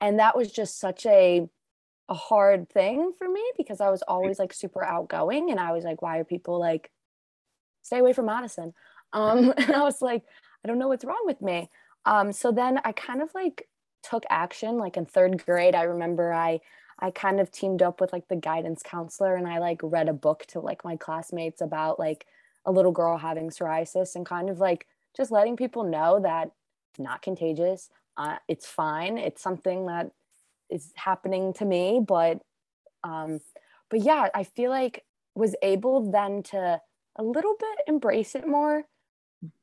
And 0.00 0.20
that 0.20 0.36
was 0.36 0.52
just 0.52 0.78
such 0.78 1.06
a 1.06 1.48
a 2.08 2.14
hard 2.14 2.68
thing 2.70 3.12
for 3.18 3.28
me 3.28 3.42
because 3.56 3.80
I 3.80 3.90
was 3.90 4.02
always 4.02 4.38
like 4.38 4.52
super 4.52 4.84
outgoing 4.84 5.50
and 5.50 5.58
I 5.58 5.72
was 5.72 5.84
like, 5.84 6.02
why 6.02 6.18
are 6.18 6.24
people 6.24 6.58
like 6.58 6.90
stay 7.82 7.98
away 7.98 8.12
from 8.12 8.26
Madison? 8.26 8.72
Um, 9.12 9.52
and 9.56 9.72
I 9.72 9.82
was 9.82 10.00
like, 10.00 10.22
I 10.64 10.68
don't 10.68 10.78
know 10.78 10.88
what's 10.88 11.04
wrong 11.04 11.22
with 11.24 11.42
me. 11.42 11.70
Um, 12.04 12.32
so 12.32 12.52
then 12.52 12.80
I 12.84 12.92
kind 12.92 13.22
of 13.22 13.30
like 13.34 13.68
took 14.02 14.24
action. 14.30 14.78
Like 14.78 14.96
in 14.96 15.06
third 15.06 15.44
grade, 15.44 15.74
I 15.74 15.82
remember 15.82 16.32
I 16.32 16.60
I 16.98 17.10
kind 17.10 17.40
of 17.40 17.50
teamed 17.50 17.82
up 17.82 18.00
with 18.00 18.12
like 18.12 18.28
the 18.28 18.36
guidance 18.36 18.82
counselor 18.82 19.34
and 19.34 19.46
I 19.46 19.58
like 19.58 19.80
read 19.82 20.08
a 20.08 20.14
book 20.14 20.46
to 20.48 20.60
like 20.60 20.82
my 20.82 20.96
classmates 20.96 21.60
about 21.60 21.98
like 21.98 22.26
a 22.64 22.72
little 22.72 22.92
girl 22.92 23.18
having 23.18 23.50
psoriasis 23.50 24.16
and 24.16 24.24
kind 24.24 24.48
of 24.48 24.60
like 24.60 24.86
just 25.14 25.30
letting 25.30 25.56
people 25.56 25.84
know 25.84 26.20
that 26.20 26.52
it's 26.90 27.00
not 27.00 27.20
contagious. 27.20 27.90
Uh, 28.16 28.36
it's 28.48 28.66
fine. 28.66 29.18
It's 29.18 29.42
something 29.42 29.86
that 29.86 30.10
is 30.70 30.92
happening 30.96 31.52
to 31.54 31.64
me, 31.64 32.00
but 32.06 32.40
um, 33.04 33.40
but 33.90 34.00
yeah, 34.00 34.28
I 34.34 34.44
feel 34.44 34.70
like 34.70 35.04
was 35.34 35.54
able 35.62 36.10
then 36.10 36.42
to 36.42 36.80
a 37.16 37.22
little 37.22 37.54
bit 37.58 37.78
embrace 37.86 38.34
it 38.34 38.46
more 38.46 38.84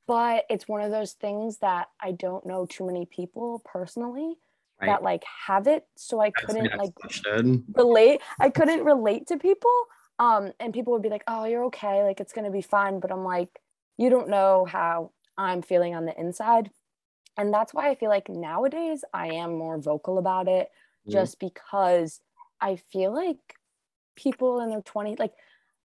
but 0.07 0.45
it's 0.50 0.67
one 0.67 0.81
of 0.81 0.91
those 0.91 1.13
things 1.13 1.60
that 1.60 1.88
I 2.01 2.12
don't 2.12 2.45
know 2.45 2.65
too 2.65 2.86
many 2.86 3.05
people 3.05 3.62
personally 3.65 4.36
right. 4.81 4.88
that 4.88 5.03
like 5.03 5.24
have 5.48 5.67
it. 5.67 5.86
So 5.95 6.19
I 6.19 6.31
couldn't 6.31 6.75
like 6.77 6.93
relate. 7.74 8.22
I 8.39 8.50
couldn't 8.50 8.83
relate 8.83 9.27
to 9.27 9.38
people. 9.38 9.72
Um, 10.19 10.51
and 10.60 10.74
people 10.74 10.93
would 10.93 11.01
be 11.01 11.10
like, 11.10 11.24
"Oh, 11.27 11.45
you're 11.45 11.65
okay. 11.65 12.03
Like 12.03 12.19
it's 12.19 12.33
gonna 12.33 12.51
be 12.51 12.62
fine." 12.62 13.00
But 13.00 13.12
I'm 13.12 13.24
like, 13.24 13.62
you 13.98 14.10
don't 14.10 14.29
know 14.29 14.65
how 14.65 15.12
I'm 15.38 15.62
feeling 15.62 15.95
on 15.95 16.05
the 16.05 16.19
inside, 16.19 16.69
and 17.38 17.53
that's 17.53 17.74
why 17.74 17.89
I 17.89 17.95
feel 17.95 18.10
like 18.10 18.29
nowadays 18.29 19.03
I 19.13 19.27
am 19.27 19.57
more 19.57 19.79
vocal 19.79 20.17
about 20.17 20.48
it. 20.48 20.69
Mm-hmm. 21.03 21.12
just 21.12 21.39
because 21.39 22.22
I 22.62 22.77
feel 22.77 23.13
like 23.13 23.55
people 24.15 24.62
in 24.62 24.69
their 24.69 24.81
20s, 24.81 25.19
like 25.19 25.33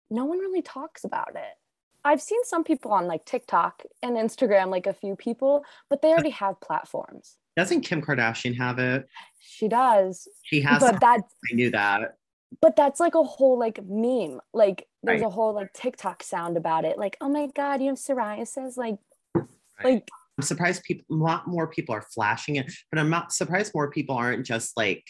no 0.10 0.25
one 0.25 0.39
really 0.39 0.62
talks 0.62 1.03
about 1.03 1.36
it 1.36 1.57
I've 2.05 2.22
seen 2.22 2.43
some 2.43 2.63
people 2.63 2.91
on 2.91 3.07
like 3.07 3.25
TikTok 3.25 3.81
and 4.03 4.15
Instagram, 4.15 4.69
like 4.69 4.86
a 4.86 4.93
few 4.93 5.15
people, 5.15 5.65
but 5.89 6.03
they 6.03 6.10
already 6.10 6.29
have 6.29 6.62
platforms. 6.62 7.38
Doesn't 7.57 7.81
Kim 7.81 8.01
Kardashian 8.01 8.55
have 8.57 8.77
it? 8.77 9.07
She 9.39 9.68
does. 9.68 10.27
She 10.44 10.61
has. 10.61 10.81
But 10.81 11.01
that 11.01 11.22
I 11.51 11.55
knew 11.55 11.72
that. 11.72 12.18
But 12.61 12.75
that's 12.75 13.00
like 13.00 13.16
a 13.16 13.24
whole 13.24 13.57
like 13.57 13.83
meme. 13.83 14.39
Like 14.53 14.87
there's 15.01 15.22
right. 15.22 15.27
a 15.27 15.31
whole 15.31 15.53
like 15.55 15.74
TikTok 15.74 16.22
sound 16.22 16.57
about 16.57 16.85
it. 16.85 17.00
Like, 17.00 17.18
oh 17.22 17.29
my 17.29 17.48
god, 17.55 17.81
you 17.81 17.87
have 17.87 17.98
psoriasis. 17.98 18.77
Like, 18.77 18.98
right. 19.33 19.48
like. 19.83 20.07
I'm 20.37 20.43
surprised 20.43 20.83
people. 20.83 21.05
A 21.15 21.19
lot 21.19 21.48
more 21.48 21.67
people 21.67 21.95
are 21.95 22.05
flashing 22.13 22.57
it, 22.57 22.71
but 22.91 23.00
I'm 23.00 23.09
not 23.09 23.31
surprised 23.31 23.74
more 23.74 23.89
people 23.89 24.15
aren't 24.15 24.45
just 24.45 24.75
like 24.75 25.03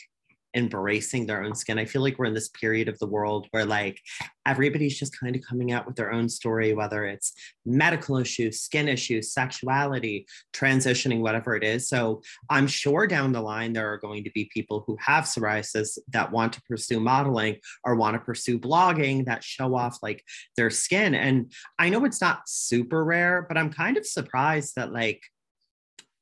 embracing 0.56 1.26
their 1.26 1.44
own 1.44 1.54
skin. 1.54 1.78
I 1.78 1.86
feel 1.86 2.02
like 2.02 2.18
we're 2.18 2.26
in 2.26 2.34
this 2.34 2.50
period 2.50 2.88
of 2.88 2.98
the 3.00 3.08
world 3.08 3.48
where 3.52 3.66
like 3.66 4.00
everybody's 4.46 4.98
just 4.98 5.20
kind 5.20 5.36
of 5.36 5.42
coming 5.42 5.72
out 5.72 5.86
with 5.86 5.96
their 5.96 6.12
own 6.12 6.30
story, 6.30 6.74
whether 6.74 7.06
it's 7.06 7.34
medical 7.66 8.18
issues, 8.18 8.62
skin 8.62 8.88
issues, 8.88 9.34
sexuality, 9.34 10.26
transitioning, 10.54 11.20
whatever 11.20 11.56
it 11.56 11.64
is. 11.64 11.90
So 11.90 12.22
I'm 12.50 12.68
sure 12.68 13.08
down 13.08 13.32
the 13.32 13.42
line 13.42 13.74
there 13.74 13.92
are 13.92 13.98
going 13.98 14.24
to 14.24 14.32
be 14.32 14.50
people 14.54 14.84
who 14.88 14.98
have 15.02 15.26
psoriasis 15.26 15.98
that 16.10 16.32
want 16.32 16.54
to 16.54 16.62
pursue 16.64 17.00
modeling 17.00 17.58
or 17.84 17.96
want 17.96 18.16
to 18.16 18.20
pursue 18.20 18.60
blogging 18.60 19.26
that 19.26 19.44
show 19.44 19.76
off 19.76 20.00
like 20.02 20.24
their 20.56 20.70
skin. 20.70 21.16
And 21.16 21.52
I 21.80 21.90
know 21.90 22.06
it's 22.06 22.22
not 22.22 22.48
super 22.48 23.04
rare, 23.04 23.46
but 23.48 23.58
I'm 23.58 23.72
kind 23.72 23.98
of 23.98 24.06
surprised 24.06 24.76
that 24.76 24.94
like 24.94 25.22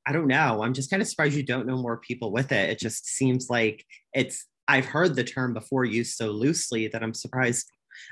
I 0.05 0.11
don't 0.11 0.27
know. 0.27 0.63
I'm 0.63 0.73
just 0.73 0.89
kind 0.89 1.01
of 1.01 1.07
surprised 1.07 1.35
you 1.35 1.43
don't 1.43 1.67
know 1.67 1.77
more 1.77 1.97
people 1.97 2.31
with 2.31 2.51
it. 2.51 2.69
It 2.69 2.79
just 2.79 3.07
seems 3.07 3.49
like 3.49 3.85
it's, 4.13 4.45
I've 4.67 4.85
heard 4.85 5.15
the 5.15 5.23
term 5.23 5.53
before 5.53 5.85
used 5.85 6.15
so 6.15 6.31
loosely 6.31 6.87
that 6.89 7.03
I'm 7.03 7.13
surprised. 7.13 7.71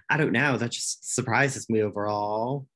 I 0.10 0.18
don't 0.18 0.32
know. 0.32 0.58
That 0.58 0.72
just 0.72 1.14
surprises 1.14 1.70
me 1.70 1.82
overall. 1.82 2.68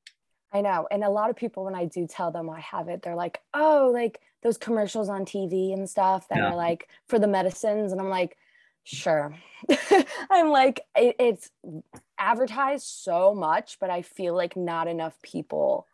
I 0.52 0.60
know. 0.60 0.86
And 0.90 1.04
a 1.04 1.10
lot 1.10 1.30
of 1.30 1.36
people, 1.36 1.64
when 1.64 1.74
I 1.74 1.86
do 1.86 2.06
tell 2.06 2.30
them 2.30 2.48
I 2.48 2.60
have 2.60 2.88
it, 2.88 3.02
they're 3.02 3.14
like, 3.14 3.40
oh, 3.54 3.90
like 3.92 4.20
those 4.42 4.58
commercials 4.58 5.08
on 5.08 5.24
TV 5.24 5.72
and 5.72 5.88
stuff 5.88 6.28
that 6.28 6.38
yeah. 6.38 6.50
are 6.50 6.56
like 6.56 6.88
for 7.08 7.18
the 7.18 7.26
medicines. 7.26 7.92
And 7.92 8.00
I'm 8.00 8.08
like, 8.08 8.36
sure. 8.84 9.34
I'm 10.30 10.50
like, 10.50 10.80
it, 10.94 11.16
it's 11.18 11.50
advertised 12.18 12.86
so 12.86 13.34
much, 13.34 13.78
but 13.80 13.90
I 13.90 14.02
feel 14.02 14.34
like 14.34 14.56
not 14.56 14.88
enough 14.88 15.20
people 15.22 15.86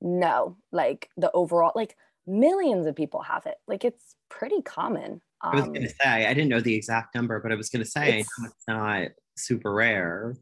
know 0.00 0.56
like 0.72 1.10
the 1.16 1.30
overall, 1.32 1.72
like 1.74 1.96
millions 2.26 2.86
of 2.86 2.96
people 2.96 3.22
have 3.22 3.46
it. 3.46 3.56
Like 3.66 3.84
it's 3.84 4.16
pretty 4.28 4.62
common. 4.62 5.20
Um, 5.42 5.52
I 5.52 5.54
was 5.56 5.64
going 5.66 5.82
to 5.82 5.88
um, 5.88 5.94
say, 6.02 6.26
I 6.26 6.34
didn't 6.34 6.48
know 6.48 6.60
the 6.60 6.74
exact 6.74 7.14
number, 7.14 7.40
but 7.40 7.52
I 7.52 7.54
was 7.54 7.68
going 7.68 7.84
to 7.84 7.90
say 7.90 8.20
it's, 8.20 8.30
it's 8.44 8.64
not 8.68 9.08
super 9.36 9.72
rare. 9.72 10.34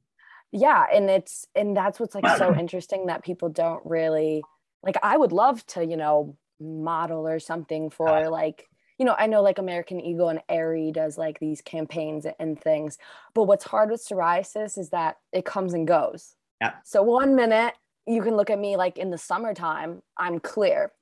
Yeah. 0.52 0.86
And 0.92 1.10
it's, 1.10 1.46
and 1.54 1.76
that's 1.76 1.98
what's 1.98 2.14
like 2.14 2.26
so 2.38 2.54
interesting 2.58 3.06
that 3.06 3.24
people 3.24 3.48
don't 3.48 3.82
really, 3.84 4.42
like, 4.82 4.96
I 5.02 5.16
would 5.16 5.32
love 5.32 5.66
to, 5.68 5.84
you 5.84 5.96
know, 5.96 6.36
model 6.60 7.26
or 7.26 7.40
something 7.40 7.90
for 7.90 8.08
uh, 8.08 8.30
like, 8.30 8.68
you 8.98 9.04
know, 9.04 9.16
I 9.18 9.26
know 9.26 9.42
like 9.42 9.58
American 9.58 10.00
Eagle 10.00 10.28
and 10.28 10.40
Aerie 10.48 10.92
does 10.92 11.18
like 11.18 11.40
these 11.40 11.60
campaigns 11.60 12.26
and 12.38 12.60
things, 12.60 12.96
but 13.34 13.44
what's 13.44 13.64
hard 13.64 13.90
with 13.90 14.06
psoriasis 14.06 14.78
is 14.78 14.90
that 14.90 15.16
it 15.32 15.44
comes 15.44 15.74
and 15.74 15.86
goes. 15.86 16.36
Yeah. 16.60 16.74
So 16.84 17.02
one 17.02 17.34
minute 17.34 17.74
you 18.06 18.22
can 18.22 18.36
look 18.36 18.50
at 18.50 18.58
me 18.58 18.76
like 18.76 18.96
in 18.98 19.10
the 19.10 19.18
summertime, 19.18 20.02
I'm 20.16 20.38
clear 20.38 20.92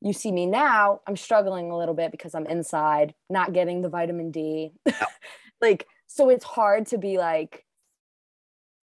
you 0.00 0.12
see 0.12 0.30
me 0.30 0.46
now, 0.46 1.00
I'm 1.06 1.16
struggling 1.16 1.70
a 1.70 1.76
little 1.76 1.94
bit 1.94 2.10
because 2.12 2.34
I'm 2.34 2.46
inside, 2.46 3.14
not 3.28 3.52
getting 3.52 3.82
the 3.82 3.88
vitamin 3.88 4.30
D. 4.30 4.72
like, 5.60 5.86
so 6.06 6.28
it's 6.28 6.44
hard 6.44 6.86
to 6.88 6.98
be 6.98 7.18
like, 7.18 7.64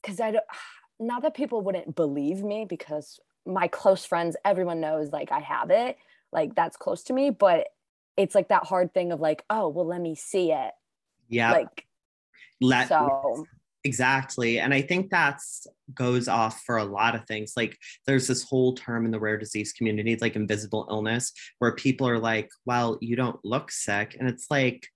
because 0.01 0.19
I 0.19 0.31
don't, 0.31 0.43
not 0.99 1.23
that 1.23 1.35
people 1.35 1.61
wouldn't 1.61 1.95
believe 1.95 2.43
me 2.43 2.65
because 2.67 3.19
my 3.45 3.67
close 3.67 4.05
friends, 4.05 4.35
everyone 4.43 4.79
knows 4.79 5.11
like 5.11 5.31
I 5.31 5.39
have 5.39 5.69
it, 5.69 5.97
like 6.31 6.55
that's 6.55 6.77
close 6.77 7.03
to 7.03 7.13
me, 7.13 7.29
but 7.29 7.67
it's 8.17 8.35
like 8.35 8.49
that 8.49 8.65
hard 8.65 8.93
thing 8.93 9.11
of 9.11 9.19
like, 9.19 9.43
oh, 9.49 9.67
well, 9.67 9.85
let 9.85 10.01
me 10.01 10.15
see 10.15 10.51
it. 10.51 10.71
Yeah. 11.27 11.51
Like, 11.51 11.85
let, 12.61 12.87
so 12.87 13.45
Exactly. 13.85 14.57
And 14.59 14.73
I 14.73 14.81
think 14.81 15.11
that's 15.11 15.67
goes 15.93 16.27
off 16.27 16.63
for 16.63 16.77
a 16.77 16.83
lot 16.83 17.13
of 17.13 17.25
things. 17.27 17.53
Like 17.55 17.77
there's 18.07 18.27
this 18.27 18.41
whole 18.41 18.73
term 18.73 19.05
in 19.05 19.11
the 19.11 19.19
rare 19.19 19.37
disease 19.37 19.73
community, 19.73 20.17
like 20.19 20.35
invisible 20.35 20.87
illness, 20.89 21.31
where 21.59 21.75
people 21.75 22.09
are 22.09 22.17
like, 22.17 22.49
well, 22.65 22.97
you 22.99 23.15
don't 23.15 23.39
look 23.45 23.71
sick. 23.71 24.17
And 24.19 24.27
it's 24.27 24.47
like, 24.49 24.87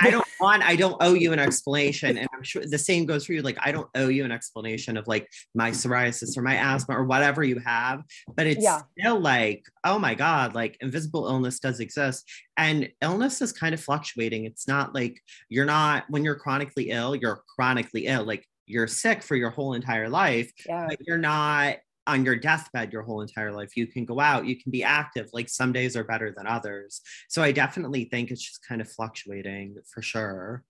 I 0.00 0.10
don't 0.10 0.26
want, 0.40 0.62
I 0.62 0.76
don't 0.76 0.96
owe 1.00 1.14
you 1.14 1.32
an 1.32 1.38
explanation. 1.38 2.18
And 2.18 2.28
I'm 2.34 2.42
sure 2.42 2.62
the 2.64 2.78
same 2.78 3.06
goes 3.06 3.26
for 3.26 3.32
you. 3.32 3.42
Like, 3.42 3.58
I 3.60 3.72
don't 3.72 3.88
owe 3.94 4.08
you 4.08 4.24
an 4.24 4.32
explanation 4.32 4.96
of 4.96 5.06
like 5.06 5.28
my 5.54 5.70
psoriasis 5.70 6.36
or 6.36 6.42
my 6.42 6.56
asthma 6.56 6.96
or 6.96 7.04
whatever 7.04 7.42
you 7.42 7.58
have, 7.60 8.02
but 8.34 8.46
it's 8.46 8.62
yeah. 8.62 8.82
still 8.98 9.20
like, 9.20 9.64
oh 9.84 9.98
my 9.98 10.14
God, 10.14 10.54
like 10.54 10.76
invisible 10.80 11.26
illness 11.26 11.58
does 11.58 11.80
exist. 11.80 12.28
And 12.56 12.88
illness 13.00 13.42
is 13.42 13.52
kind 13.52 13.74
of 13.74 13.80
fluctuating. 13.80 14.44
It's 14.44 14.68
not 14.68 14.94
like 14.94 15.20
you're 15.48 15.64
not, 15.64 16.04
when 16.08 16.24
you're 16.24 16.36
chronically 16.36 16.90
ill, 16.90 17.14
you're 17.14 17.42
chronically 17.54 18.06
ill. 18.06 18.24
Like 18.24 18.46
you're 18.66 18.88
sick 18.88 19.22
for 19.22 19.36
your 19.36 19.50
whole 19.50 19.74
entire 19.74 20.08
life, 20.08 20.52
yeah. 20.66 20.86
but 20.88 20.98
you're 21.06 21.18
not 21.18 21.76
on 22.06 22.24
your 22.24 22.36
deathbed 22.36 22.92
your 22.92 23.02
whole 23.02 23.20
entire 23.20 23.52
life. 23.52 23.76
You 23.76 23.86
can 23.86 24.04
go 24.04 24.20
out, 24.20 24.46
you 24.46 24.60
can 24.60 24.70
be 24.70 24.84
active. 24.84 25.28
Like 25.32 25.48
some 25.48 25.72
days 25.72 25.96
are 25.96 26.04
better 26.04 26.32
than 26.36 26.46
others. 26.46 27.00
So 27.28 27.42
I 27.42 27.52
definitely 27.52 28.04
think 28.04 28.30
it's 28.30 28.42
just 28.42 28.66
kind 28.66 28.80
of 28.80 28.90
fluctuating 28.90 29.76
for 29.92 30.02
sure. 30.02 30.64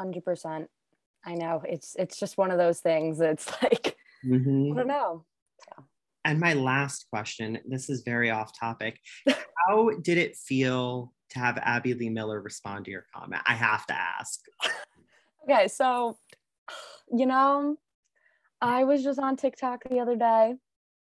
100%. 0.00 0.66
I 1.24 1.34
know. 1.34 1.62
It's 1.68 1.94
it's 1.98 2.18
just 2.18 2.38
one 2.38 2.50
of 2.50 2.58
those 2.58 2.80
things. 2.80 3.20
It's 3.20 3.46
like 3.62 3.96
mm-hmm. 4.24 4.72
I 4.72 4.76
don't 4.76 4.86
know. 4.86 5.24
So. 5.58 5.84
And 6.24 6.40
my 6.40 6.54
last 6.54 7.06
question, 7.10 7.58
this 7.66 7.90
is 7.90 8.02
very 8.02 8.30
off 8.30 8.58
topic. 8.58 8.98
How 9.28 9.90
did 10.02 10.16
it 10.16 10.36
feel 10.36 11.12
to 11.30 11.38
have 11.38 11.58
Abby 11.58 11.94
Lee 11.94 12.08
Miller 12.08 12.40
respond 12.40 12.86
to 12.86 12.90
your 12.90 13.04
comment? 13.14 13.42
I 13.46 13.54
have 13.54 13.86
to 13.86 13.94
ask. 13.94 14.40
okay, 15.44 15.68
so 15.68 16.16
you 17.12 17.26
know, 17.26 17.76
I 18.62 18.84
was 18.84 19.02
just 19.02 19.18
on 19.18 19.36
TikTok 19.36 19.82
the 19.90 20.00
other 20.00 20.16
day 20.16 20.54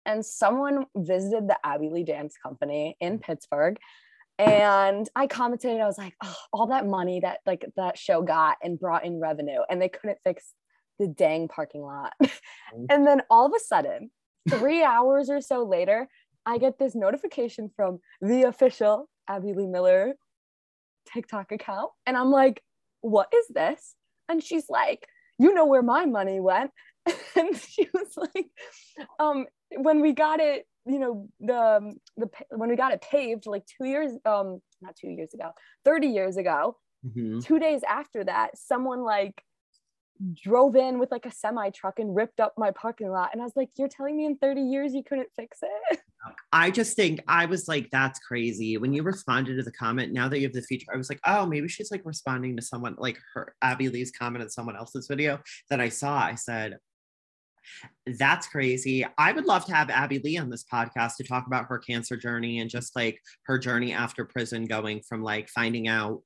and 0.05 0.25
someone 0.25 0.85
visited 0.95 1.47
the 1.47 1.57
Abby 1.63 1.89
Lee 1.89 2.03
Dance 2.03 2.35
Company 2.41 2.95
in 2.99 3.19
Pittsburgh. 3.19 3.77
And 4.37 5.09
I 5.15 5.27
commented, 5.27 5.81
I 5.81 5.85
was 5.85 5.97
like, 5.97 6.15
oh, 6.23 6.35
all 6.53 6.67
that 6.67 6.87
money 6.87 7.19
that 7.19 7.39
like 7.45 7.65
that 7.75 7.97
show 7.97 8.21
got 8.21 8.57
and 8.63 8.79
brought 8.79 9.05
in 9.05 9.19
revenue, 9.19 9.59
and 9.69 9.81
they 9.81 9.89
couldn't 9.89 10.19
fix 10.23 10.53
the 10.97 11.07
dang 11.07 11.47
parking 11.47 11.81
lot. 11.81 12.13
and 12.89 13.05
then 13.05 13.21
all 13.29 13.45
of 13.45 13.53
a 13.55 13.59
sudden, 13.59 14.11
three 14.49 14.83
hours 14.83 15.29
or 15.29 15.41
so 15.41 15.63
later, 15.65 16.07
I 16.45 16.57
get 16.57 16.79
this 16.79 16.95
notification 16.95 17.69
from 17.75 17.99
the 18.21 18.43
official 18.43 19.09
Abby 19.27 19.53
Lee 19.53 19.67
Miller 19.67 20.13
TikTok 21.13 21.51
account. 21.51 21.91
And 22.05 22.17
I'm 22.17 22.31
like, 22.31 22.61
what 23.01 23.31
is 23.33 23.47
this? 23.49 23.95
And 24.27 24.43
she's 24.43 24.69
like, 24.69 25.07
you 25.37 25.53
know 25.53 25.65
where 25.65 25.81
my 25.81 26.05
money 26.05 26.39
went. 26.39 26.71
and 27.35 27.55
she 27.57 27.87
was 27.93 28.15
like, 28.17 28.47
um, 29.19 29.45
when 29.77 30.01
we 30.01 30.13
got 30.13 30.39
it, 30.39 30.65
you 30.85 30.99
know, 30.99 31.27
the 31.39 31.93
the 32.17 32.29
when 32.49 32.69
we 32.69 32.75
got 32.75 32.93
it 32.93 33.01
paved 33.01 33.45
like 33.45 33.63
two 33.65 33.87
years, 33.87 34.11
um, 34.25 34.61
not 34.81 34.95
two 34.95 35.09
years 35.09 35.33
ago, 35.33 35.51
30 35.85 36.07
years 36.07 36.37
ago, 36.37 36.77
mm-hmm. 37.05 37.39
two 37.39 37.59
days 37.59 37.81
after 37.87 38.23
that, 38.23 38.57
someone 38.57 39.03
like 39.03 39.43
drove 40.33 40.75
in 40.75 40.99
with 40.99 41.11
like 41.11 41.25
a 41.25 41.31
semi 41.31 41.69
truck 41.69 41.99
and 41.99 42.15
ripped 42.15 42.39
up 42.39 42.53
my 42.57 42.71
parking 42.71 43.09
lot. 43.09 43.29
And 43.31 43.41
I 43.41 43.45
was 43.45 43.53
like, 43.55 43.69
You're 43.77 43.87
telling 43.87 44.17
me 44.17 44.25
in 44.25 44.37
30 44.37 44.61
years 44.61 44.93
you 44.93 45.03
couldn't 45.03 45.29
fix 45.35 45.59
it? 45.61 45.99
I 46.51 46.71
just 46.71 46.95
think 46.95 47.21
I 47.27 47.45
was 47.45 47.67
like, 47.67 47.89
That's 47.91 48.19
crazy. 48.19 48.77
When 48.77 48.93
you 48.93 49.03
responded 49.03 49.55
to 49.55 49.63
the 49.63 49.71
comment, 49.71 50.11
now 50.11 50.27
that 50.27 50.39
you 50.39 50.45
have 50.45 50.53
the 50.53 50.61
feature, 50.61 50.87
I 50.93 50.97
was 50.97 51.09
like, 51.09 51.21
Oh, 51.25 51.45
maybe 51.45 51.67
she's 51.67 51.91
like 51.91 52.01
responding 52.03 52.55
to 52.57 52.61
someone 52.61 52.95
like 52.97 53.17
her 53.33 53.55
Abby 53.61 53.89
Lee's 53.89 54.11
comment 54.11 54.43
in 54.43 54.49
someone 54.49 54.75
else's 54.75 55.07
video 55.07 55.39
that 55.69 55.79
I 55.79 55.89
saw. 55.89 56.19
I 56.19 56.35
said, 56.35 56.77
that's 58.05 58.47
crazy. 58.47 59.05
I 59.17 59.31
would 59.31 59.45
love 59.45 59.65
to 59.65 59.75
have 59.75 59.89
Abby 59.89 60.19
Lee 60.19 60.37
on 60.37 60.49
this 60.49 60.63
podcast 60.63 61.15
to 61.17 61.23
talk 61.23 61.47
about 61.47 61.65
her 61.65 61.77
cancer 61.77 62.17
journey 62.17 62.59
and 62.59 62.69
just 62.69 62.95
like 62.95 63.19
her 63.43 63.57
journey 63.57 63.93
after 63.93 64.25
prison, 64.25 64.65
going 64.65 65.01
from 65.01 65.23
like 65.23 65.49
finding 65.49 65.87
out 65.87 66.21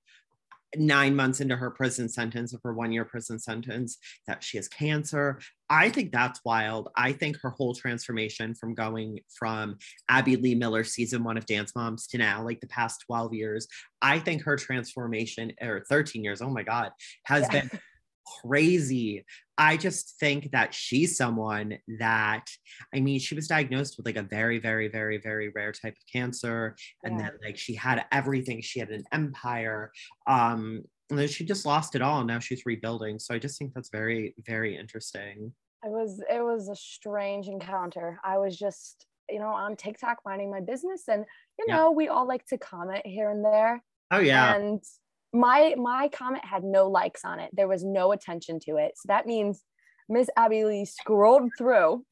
nine 0.75 1.15
months 1.15 1.39
into 1.39 1.55
her 1.55 1.69
prison 1.69 2.09
sentence 2.09 2.53
of 2.53 2.61
her 2.63 2.73
one 2.73 2.91
year 2.91 3.05
prison 3.05 3.39
sentence 3.39 3.97
that 4.27 4.43
she 4.43 4.57
has 4.57 4.67
cancer. 4.67 5.39
I 5.69 5.89
think 5.89 6.11
that's 6.11 6.41
wild. 6.45 6.89
I 6.95 7.13
think 7.13 7.37
her 7.41 7.49
whole 7.49 7.73
transformation 7.73 8.55
from 8.55 8.73
going 8.73 9.19
from 9.37 9.77
Abby 10.09 10.35
Lee 10.35 10.55
Miller 10.55 10.83
season 10.83 11.23
one 11.23 11.37
of 11.37 11.45
Dance 11.45 11.73
Moms 11.75 12.07
to 12.07 12.17
now, 12.17 12.43
like 12.43 12.59
the 12.59 12.67
past 12.67 13.03
12 13.07 13.33
years, 13.33 13.67
I 14.01 14.19
think 14.19 14.43
her 14.43 14.55
transformation, 14.55 15.51
or 15.61 15.83
13 15.89 16.23
years, 16.23 16.41
oh 16.41 16.49
my 16.49 16.63
God, 16.63 16.91
has 17.25 17.47
yeah. 17.51 17.61
been 17.61 17.79
crazy. 18.41 19.25
I 19.57 19.77
just 19.77 20.15
think 20.19 20.51
that 20.51 20.73
she's 20.73 21.15
someone 21.17 21.77
that, 21.99 22.45
I 22.93 22.99
mean, 22.99 23.19
she 23.19 23.35
was 23.35 23.47
diagnosed 23.47 23.97
with 23.97 24.05
like 24.05 24.15
a 24.15 24.23
very, 24.23 24.59
very, 24.59 24.87
very, 24.87 25.17
very 25.17 25.49
rare 25.49 25.71
type 25.71 25.93
of 25.93 26.11
cancer. 26.11 26.75
And 27.03 27.19
yeah. 27.19 27.29
then 27.29 27.39
like 27.43 27.57
she 27.57 27.75
had 27.75 28.05
everything. 28.11 28.61
She 28.61 28.79
had 28.79 28.89
an 28.89 29.03
empire. 29.11 29.91
Um, 30.27 30.83
and 31.09 31.19
then 31.19 31.27
she 31.27 31.45
just 31.45 31.65
lost 31.65 31.95
it 31.95 32.01
all. 32.01 32.19
And 32.19 32.27
now 32.27 32.39
she's 32.39 32.65
rebuilding. 32.65 33.19
So 33.19 33.35
I 33.35 33.39
just 33.39 33.59
think 33.59 33.73
that's 33.73 33.89
very, 33.89 34.33
very 34.45 34.75
interesting. 34.75 35.53
It 35.85 35.91
was 35.91 36.23
it 36.29 36.41
was 36.41 36.69
a 36.69 36.75
strange 36.75 37.47
encounter. 37.47 38.19
I 38.23 38.37
was 38.37 38.57
just, 38.57 39.05
you 39.29 39.39
know, 39.39 39.49
on 39.49 39.75
TikTok 39.75 40.19
minding 40.25 40.49
my 40.49 40.61
business. 40.61 41.03
And, 41.07 41.25
you 41.59 41.67
know, 41.67 41.89
yeah. 41.89 41.95
we 41.95 42.07
all 42.07 42.27
like 42.27 42.45
to 42.47 42.57
comment 42.57 43.05
here 43.05 43.29
and 43.29 43.43
there. 43.43 43.83
Oh 44.09 44.19
yeah. 44.19 44.55
And 44.55 44.81
my 45.33 45.75
my 45.77 46.09
comment 46.09 46.45
had 46.45 46.63
no 46.63 46.87
likes 46.87 47.25
on 47.25 47.39
it. 47.39 47.49
There 47.53 47.67
was 47.67 47.83
no 47.83 48.11
attention 48.11 48.59
to 48.61 48.77
it. 48.77 48.93
So 48.95 49.07
that 49.07 49.25
means 49.25 49.63
Miss 50.07 50.29
Abby 50.37 50.63
Lee 50.63 50.85
scrolled 50.85 51.49
through 51.57 52.05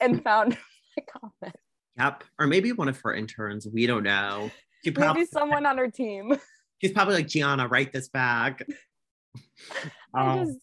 and 0.00 0.22
found 0.24 0.56
my 0.96 1.04
comment. 1.20 1.56
Yep. 1.98 2.24
Or 2.38 2.46
maybe 2.46 2.72
one 2.72 2.88
of 2.88 3.00
her 3.02 3.14
interns. 3.14 3.66
We 3.66 3.86
don't 3.86 4.02
know. 4.02 4.50
She 4.84 4.90
probably, 4.90 5.22
maybe 5.22 5.30
someone 5.30 5.66
on 5.66 5.78
her 5.78 5.90
team. 5.90 6.36
She's 6.80 6.92
probably 6.92 7.14
like, 7.14 7.28
Gianna, 7.28 7.68
write 7.68 7.92
this 7.92 8.08
back. 8.08 8.66
um, 10.14 10.46
just 10.46 10.58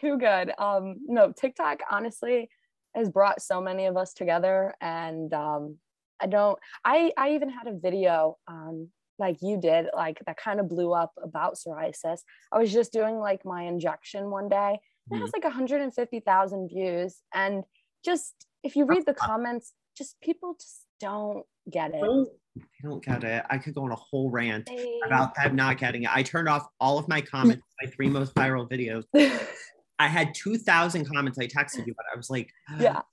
too 0.00 0.18
good. 0.18 0.52
Um, 0.58 0.96
no, 1.06 1.32
TikTok 1.32 1.80
honestly 1.90 2.48
has 2.94 3.08
brought 3.08 3.42
so 3.42 3.60
many 3.60 3.86
of 3.86 3.96
us 3.96 4.12
together. 4.12 4.74
And 4.80 5.32
um, 5.32 5.78
I 6.20 6.26
don't 6.26 6.58
I 6.84 7.12
I 7.16 7.32
even 7.32 7.48
had 7.48 7.66
a 7.66 7.72
video 7.72 8.36
um 8.46 8.88
like 9.18 9.38
you 9.42 9.60
did, 9.60 9.86
like 9.94 10.20
that 10.26 10.36
kind 10.36 10.60
of 10.60 10.68
blew 10.68 10.92
up 10.92 11.12
about 11.22 11.56
psoriasis. 11.56 12.20
I 12.52 12.58
was 12.58 12.72
just 12.72 12.92
doing 12.92 13.18
like 13.18 13.44
my 13.44 13.62
injection 13.62 14.30
one 14.30 14.48
day. 14.48 14.78
It 15.10 15.16
has 15.16 15.30
mm-hmm. 15.30 15.36
like 15.36 15.44
150,000 15.44 16.68
views. 16.68 17.16
And 17.34 17.64
just 18.04 18.34
if 18.62 18.76
you 18.76 18.84
read 18.84 19.06
the 19.06 19.14
comments, 19.28 19.72
just 19.96 20.20
people 20.20 20.56
just 20.60 20.86
don't 21.00 21.44
get 21.70 21.92
it. 21.94 22.02
I 22.02 22.88
don't 22.88 23.04
get 23.04 23.24
it. 23.24 23.44
I 23.50 23.58
could 23.58 23.74
go 23.74 23.84
on 23.84 23.92
a 23.92 23.96
whole 23.96 24.30
rant 24.30 24.66
they... 24.66 25.00
about 25.06 25.34
them 25.34 25.56
not 25.56 25.78
getting 25.78 26.04
it. 26.04 26.10
I 26.14 26.22
turned 26.22 26.48
off 26.48 26.66
all 26.80 26.98
of 26.98 27.08
my 27.08 27.20
comments, 27.20 27.62
my 27.82 27.90
three 27.90 28.08
most 28.08 28.34
viral 28.34 28.68
videos. 28.70 29.04
I 29.98 30.06
had 30.06 30.32
2,000 30.34 31.04
comments. 31.06 31.38
I 31.38 31.46
texted 31.46 31.86
you, 31.86 31.94
but 31.96 32.06
I 32.12 32.16
was 32.16 32.30
like, 32.30 32.50
yeah. 32.78 33.00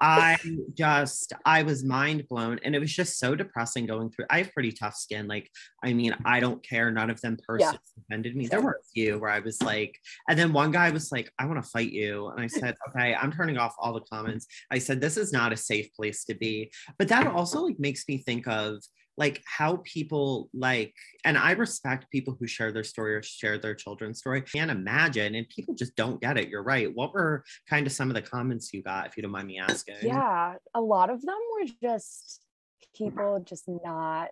I 0.00 0.36
just, 0.74 1.32
I 1.44 1.62
was 1.62 1.84
mind 1.84 2.26
blown. 2.28 2.58
And 2.62 2.74
it 2.74 2.80
was 2.80 2.92
just 2.92 3.18
so 3.18 3.34
depressing 3.34 3.86
going 3.86 4.10
through. 4.10 4.26
I 4.30 4.38
have 4.38 4.52
pretty 4.52 4.72
tough 4.72 4.94
skin. 4.94 5.26
Like, 5.26 5.50
I 5.82 5.92
mean, 5.92 6.14
I 6.24 6.40
don't 6.40 6.62
care. 6.62 6.90
None 6.90 7.10
of 7.10 7.20
them 7.20 7.38
personally 7.46 7.78
yeah. 7.96 8.02
offended 8.04 8.36
me. 8.36 8.46
There 8.46 8.60
were 8.60 8.80
a 8.80 8.88
few 8.92 9.18
where 9.18 9.30
I 9.30 9.40
was 9.40 9.62
like, 9.62 9.98
and 10.28 10.38
then 10.38 10.52
one 10.52 10.70
guy 10.70 10.90
was 10.90 11.10
like, 11.12 11.30
I 11.38 11.46
want 11.46 11.62
to 11.62 11.70
fight 11.70 11.92
you. 11.92 12.28
And 12.28 12.40
I 12.40 12.46
said, 12.46 12.74
okay, 12.88 13.14
I'm 13.14 13.32
turning 13.32 13.58
off 13.58 13.74
all 13.78 13.94
the 13.94 14.00
comments. 14.00 14.46
I 14.70 14.78
said, 14.78 15.00
this 15.00 15.16
is 15.16 15.32
not 15.32 15.52
a 15.52 15.56
safe 15.56 15.94
place 15.94 16.24
to 16.24 16.34
be. 16.34 16.70
But 16.98 17.08
that 17.08 17.26
also 17.26 17.62
like 17.62 17.78
makes 17.78 18.04
me 18.08 18.18
think 18.18 18.46
of 18.46 18.82
like 19.16 19.42
how 19.46 19.82
people 19.84 20.50
like 20.52 20.94
and 21.24 21.38
i 21.38 21.52
respect 21.52 22.10
people 22.10 22.36
who 22.38 22.46
share 22.46 22.72
their 22.72 22.84
story 22.84 23.14
or 23.14 23.22
share 23.22 23.58
their 23.58 23.74
children's 23.74 24.18
story. 24.18 24.38
I 24.38 24.40
can't 24.42 24.70
imagine 24.70 25.34
and 25.34 25.48
people 25.48 25.74
just 25.74 25.96
don't 25.96 26.20
get 26.20 26.36
it 26.36 26.48
you're 26.48 26.62
right. 26.62 26.94
What 26.94 27.14
were 27.14 27.44
kind 27.68 27.86
of 27.86 27.92
some 27.92 28.10
of 28.10 28.14
the 28.14 28.22
comments 28.22 28.72
you 28.72 28.82
got 28.82 29.06
if 29.06 29.16
you 29.16 29.22
don't 29.22 29.32
mind 29.32 29.48
me 29.48 29.58
asking? 29.58 29.96
Yeah 30.02 30.54
a 30.74 30.80
lot 30.80 31.10
of 31.10 31.22
them 31.22 31.38
were 31.54 31.66
just 31.82 32.42
people 32.96 33.42
just 33.44 33.64
not 33.84 34.28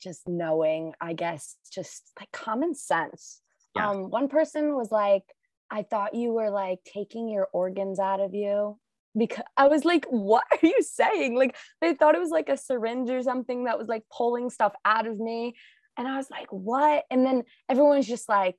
just 0.00 0.28
knowing 0.28 0.92
i 1.00 1.12
guess 1.12 1.56
just 1.72 2.12
like 2.18 2.30
common 2.32 2.74
sense. 2.74 3.40
Yeah. 3.74 3.90
um 3.90 4.10
one 4.10 4.28
person 4.28 4.74
was 4.74 4.90
like 4.90 5.24
i 5.70 5.82
thought 5.82 6.14
you 6.14 6.32
were 6.32 6.50
like 6.50 6.78
taking 6.84 7.28
your 7.28 7.48
organs 7.52 7.98
out 7.98 8.20
of 8.20 8.34
you 8.34 8.78
because 9.16 9.44
I 9.56 9.68
was 9.68 9.84
like, 9.84 10.04
what 10.06 10.44
are 10.50 10.66
you 10.66 10.82
saying? 10.82 11.36
Like 11.36 11.56
they 11.80 11.94
thought 11.94 12.14
it 12.14 12.20
was 12.20 12.30
like 12.30 12.48
a 12.48 12.56
syringe 12.56 13.10
or 13.10 13.22
something 13.22 13.64
that 13.64 13.78
was 13.78 13.88
like 13.88 14.04
pulling 14.10 14.50
stuff 14.50 14.74
out 14.84 15.06
of 15.06 15.18
me. 15.18 15.56
And 15.96 16.06
I 16.06 16.16
was 16.16 16.30
like, 16.30 16.48
what? 16.50 17.04
And 17.10 17.24
then 17.24 17.44
everyone's 17.68 18.06
just 18.06 18.28
like, 18.28 18.56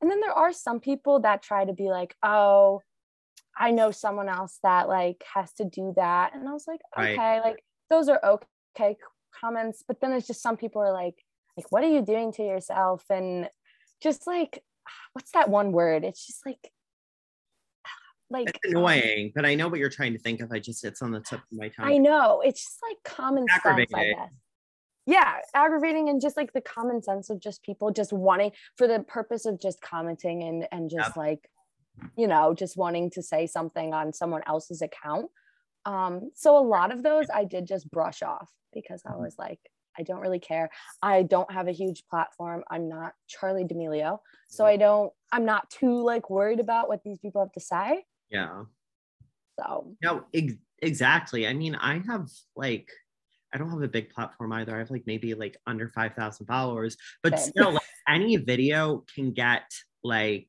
and 0.00 0.10
then 0.10 0.20
there 0.20 0.32
are 0.32 0.52
some 0.52 0.80
people 0.80 1.20
that 1.20 1.42
try 1.42 1.64
to 1.64 1.72
be 1.72 1.88
like, 1.88 2.16
oh, 2.22 2.82
I 3.56 3.70
know 3.70 3.92
someone 3.92 4.28
else 4.28 4.58
that 4.62 4.88
like 4.88 5.22
has 5.32 5.52
to 5.54 5.64
do 5.64 5.92
that. 5.96 6.34
And 6.34 6.48
I 6.48 6.52
was 6.52 6.66
like, 6.66 6.80
okay, 6.98 7.40
like 7.40 7.64
those 7.90 8.08
are 8.08 8.20
okay 8.24 8.96
comments. 9.40 9.84
But 9.86 10.00
then 10.00 10.12
it's 10.12 10.26
just 10.26 10.42
some 10.42 10.56
people 10.56 10.82
are 10.82 10.92
like, 10.92 11.14
like, 11.56 11.70
what 11.70 11.84
are 11.84 11.88
you 11.88 12.02
doing 12.02 12.32
to 12.32 12.42
yourself? 12.42 13.04
And 13.10 13.48
just 14.02 14.26
like, 14.26 14.62
what's 15.12 15.30
that 15.32 15.48
one 15.48 15.72
word? 15.72 16.04
It's 16.04 16.26
just 16.26 16.44
like 16.44 16.70
like 18.30 18.48
it's 18.48 18.58
annoying, 18.64 19.32
but 19.34 19.44
I 19.44 19.54
know 19.54 19.68
what 19.68 19.78
you're 19.78 19.90
trying 19.90 20.12
to 20.12 20.18
think 20.18 20.40
of. 20.40 20.50
I 20.52 20.58
just 20.58 20.84
it's 20.84 21.02
on 21.02 21.10
the 21.10 21.20
tip 21.20 21.40
of 21.40 21.58
my 21.58 21.68
tongue. 21.68 21.86
I 21.86 21.98
know. 21.98 22.40
It's 22.44 22.64
just 22.64 22.78
like 22.82 22.96
common 23.04 23.46
sense, 23.62 23.92
I 23.94 24.04
guess. 24.04 24.30
Yeah, 25.06 25.34
aggravating 25.52 26.08
and 26.08 26.20
just 26.20 26.36
like 26.36 26.52
the 26.54 26.62
common 26.62 27.02
sense 27.02 27.28
of 27.28 27.38
just 27.38 27.62
people 27.62 27.90
just 27.90 28.12
wanting 28.12 28.52
for 28.76 28.88
the 28.88 29.00
purpose 29.00 29.44
of 29.44 29.60
just 29.60 29.80
commenting 29.82 30.42
and 30.42 30.66
and 30.72 30.90
just 30.90 31.10
yep. 31.10 31.16
like 31.16 31.50
you 32.16 32.26
know, 32.26 32.54
just 32.54 32.76
wanting 32.76 33.10
to 33.10 33.22
say 33.22 33.46
something 33.46 33.94
on 33.94 34.12
someone 34.12 34.42
else's 34.46 34.82
account. 34.82 35.30
Um, 35.86 36.30
so 36.34 36.58
a 36.58 36.66
lot 36.66 36.92
of 36.92 37.02
those 37.02 37.26
I 37.32 37.44
did 37.44 37.66
just 37.66 37.90
brush 37.90 38.22
off 38.22 38.50
because 38.72 39.02
I 39.06 39.16
was 39.16 39.36
like, 39.38 39.60
I 39.98 40.02
don't 40.02 40.20
really 40.20 40.40
care. 40.40 40.70
I 41.02 41.22
don't 41.22 41.50
have 41.52 41.68
a 41.68 41.72
huge 41.72 42.04
platform. 42.10 42.64
I'm 42.70 42.88
not 42.88 43.12
Charli 43.28 43.68
D'Amelio. 43.68 44.18
So 44.48 44.66
I 44.66 44.76
don't, 44.76 45.12
I'm 45.32 45.44
not 45.44 45.70
too 45.70 46.02
like 46.02 46.30
worried 46.30 46.60
about 46.60 46.88
what 46.88 47.04
these 47.04 47.18
people 47.18 47.42
have 47.42 47.52
to 47.52 47.60
say. 47.60 48.04
Yeah. 48.34 48.64
So 49.60 49.96
no, 50.02 50.24
exactly. 50.82 51.46
I 51.46 51.52
mean, 51.52 51.74
I 51.76 52.02
have 52.06 52.28
like 52.56 52.90
I 53.52 53.58
don't 53.58 53.70
have 53.70 53.82
a 53.82 53.88
big 53.88 54.10
platform 54.10 54.52
either. 54.52 54.74
I 54.74 54.80
have 54.80 54.90
like 54.90 55.04
maybe 55.06 55.34
like 55.34 55.56
under 55.66 55.88
5,000 55.88 56.46
followers, 56.46 56.96
but 57.22 57.38
Same. 57.38 57.50
still, 57.50 57.72
like, 57.72 57.82
any 58.08 58.36
video 58.36 59.04
can 59.14 59.32
get 59.32 59.70
like 60.02 60.48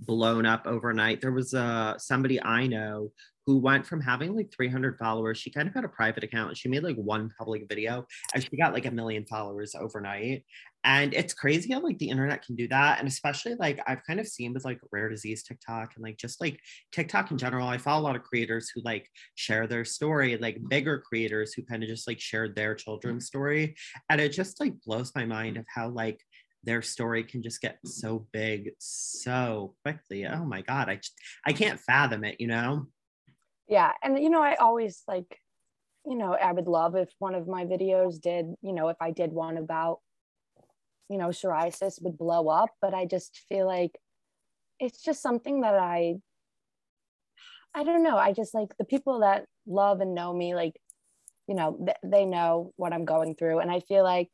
blown 0.00 0.46
up 0.46 0.66
overnight. 0.66 1.20
There 1.20 1.32
was 1.32 1.52
uh, 1.52 1.98
somebody 1.98 2.42
I 2.42 2.66
know 2.66 3.12
who 3.46 3.58
went 3.58 3.86
from 3.86 4.00
having 4.00 4.34
like 4.34 4.52
300 4.54 4.98
followers. 4.98 5.38
She 5.38 5.50
kind 5.50 5.68
of 5.68 5.74
had 5.74 5.84
a 5.84 5.88
private 5.88 6.24
account. 6.24 6.56
She 6.56 6.68
made 6.68 6.82
like 6.82 6.96
one 6.96 7.30
public 7.38 7.66
video 7.68 8.06
and 8.34 8.42
she 8.42 8.56
got 8.56 8.72
like 8.72 8.86
a 8.86 8.90
million 8.90 9.26
followers 9.26 9.74
overnight. 9.78 10.44
And 10.84 11.14
it's 11.14 11.34
crazy 11.34 11.72
how 11.72 11.80
like 11.80 11.98
the 11.98 12.10
internet 12.10 12.44
can 12.44 12.56
do 12.56 12.68
that. 12.68 12.98
And 12.98 13.08
especially 13.08 13.54
like 13.54 13.80
I've 13.86 14.04
kind 14.06 14.20
of 14.20 14.26
seen 14.26 14.52
with 14.52 14.64
like 14.64 14.80
rare 14.92 15.08
disease 15.08 15.42
TikTok 15.42 15.92
and 15.94 16.02
like 16.02 16.16
just 16.16 16.40
like 16.40 16.58
TikTok 16.92 17.30
in 17.30 17.38
general. 17.38 17.68
I 17.68 17.78
follow 17.78 18.02
a 18.02 18.04
lot 18.04 18.16
of 18.16 18.22
creators 18.22 18.70
who 18.70 18.80
like 18.82 19.08
share 19.34 19.66
their 19.66 19.84
story, 19.84 20.36
like 20.36 20.58
bigger 20.68 20.98
creators 20.98 21.52
who 21.52 21.62
kind 21.62 21.82
of 21.82 21.88
just 21.88 22.06
like 22.08 22.20
shared 22.20 22.54
their 22.54 22.74
children's 22.74 23.26
story. 23.26 23.76
And 24.10 24.20
it 24.20 24.30
just 24.30 24.60
like 24.60 24.74
blows 24.86 25.12
my 25.14 25.24
mind 25.24 25.56
of 25.56 25.66
how 25.74 25.88
like 25.88 26.20
their 26.64 26.82
story 26.82 27.24
can 27.24 27.42
just 27.42 27.60
get 27.60 27.78
so 27.84 28.26
big 28.32 28.70
so 28.78 29.74
quickly. 29.82 30.26
Oh 30.26 30.44
my 30.44 30.62
God. 30.62 30.88
I 30.88 31.00
I 31.46 31.52
can't 31.52 31.80
fathom 31.80 32.24
it, 32.24 32.40
you 32.40 32.46
know? 32.46 32.86
Yeah 33.68 33.92
and 34.02 34.18
you 34.18 34.30
know 34.30 34.42
i 34.42 34.54
always 34.56 35.02
like 35.08 35.38
you 36.06 36.16
know 36.16 36.34
i 36.34 36.52
would 36.52 36.66
love 36.66 36.96
if 36.96 37.10
one 37.18 37.34
of 37.34 37.48
my 37.48 37.64
videos 37.64 38.20
did 38.20 38.46
you 38.62 38.72
know 38.72 38.88
if 38.88 38.96
i 39.00 39.10
did 39.10 39.32
one 39.32 39.56
about 39.56 40.00
you 41.08 41.18
know 41.18 41.28
psoriasis 41.28 42.02
would 42.02 42.18
blow 42.18 42.48
up 42.48 42.70
but 42.80 42.94
i 42.94 43.04
just 43.04 43.42
feel 43.48 43.66
like 43.66 43.98
it's 44.80 45.02
just 45.02 45.22
something 45.22 45.60
that 45.62 45.74
i 45.74 46.14
i 47.74 47.84
don't 47.84 48.02
know 48.02 48.16
i 48.16 48.32
just 48.32 48.54
like 48.54 48.76
the 48.78 48.84
people 48.84 49.20
that 49.20 49.44
love 49.66 50.00
and 50.00 50.14
know 50.14 50.32
me 50.32 50.54
like 50.54 50.74
you 51.46 51.54
know 51.54 51.78
th- 51.84 51.96
they 52.04 52.24
know 52.24 52.72
what 52.76 52.92
i'm 52.92 53.04
going 53.04 53.34
through 53.34 53.58
and 53.60 53.70
i 53.70 53.80
feel 53.80 54.02
like 54.02 54.30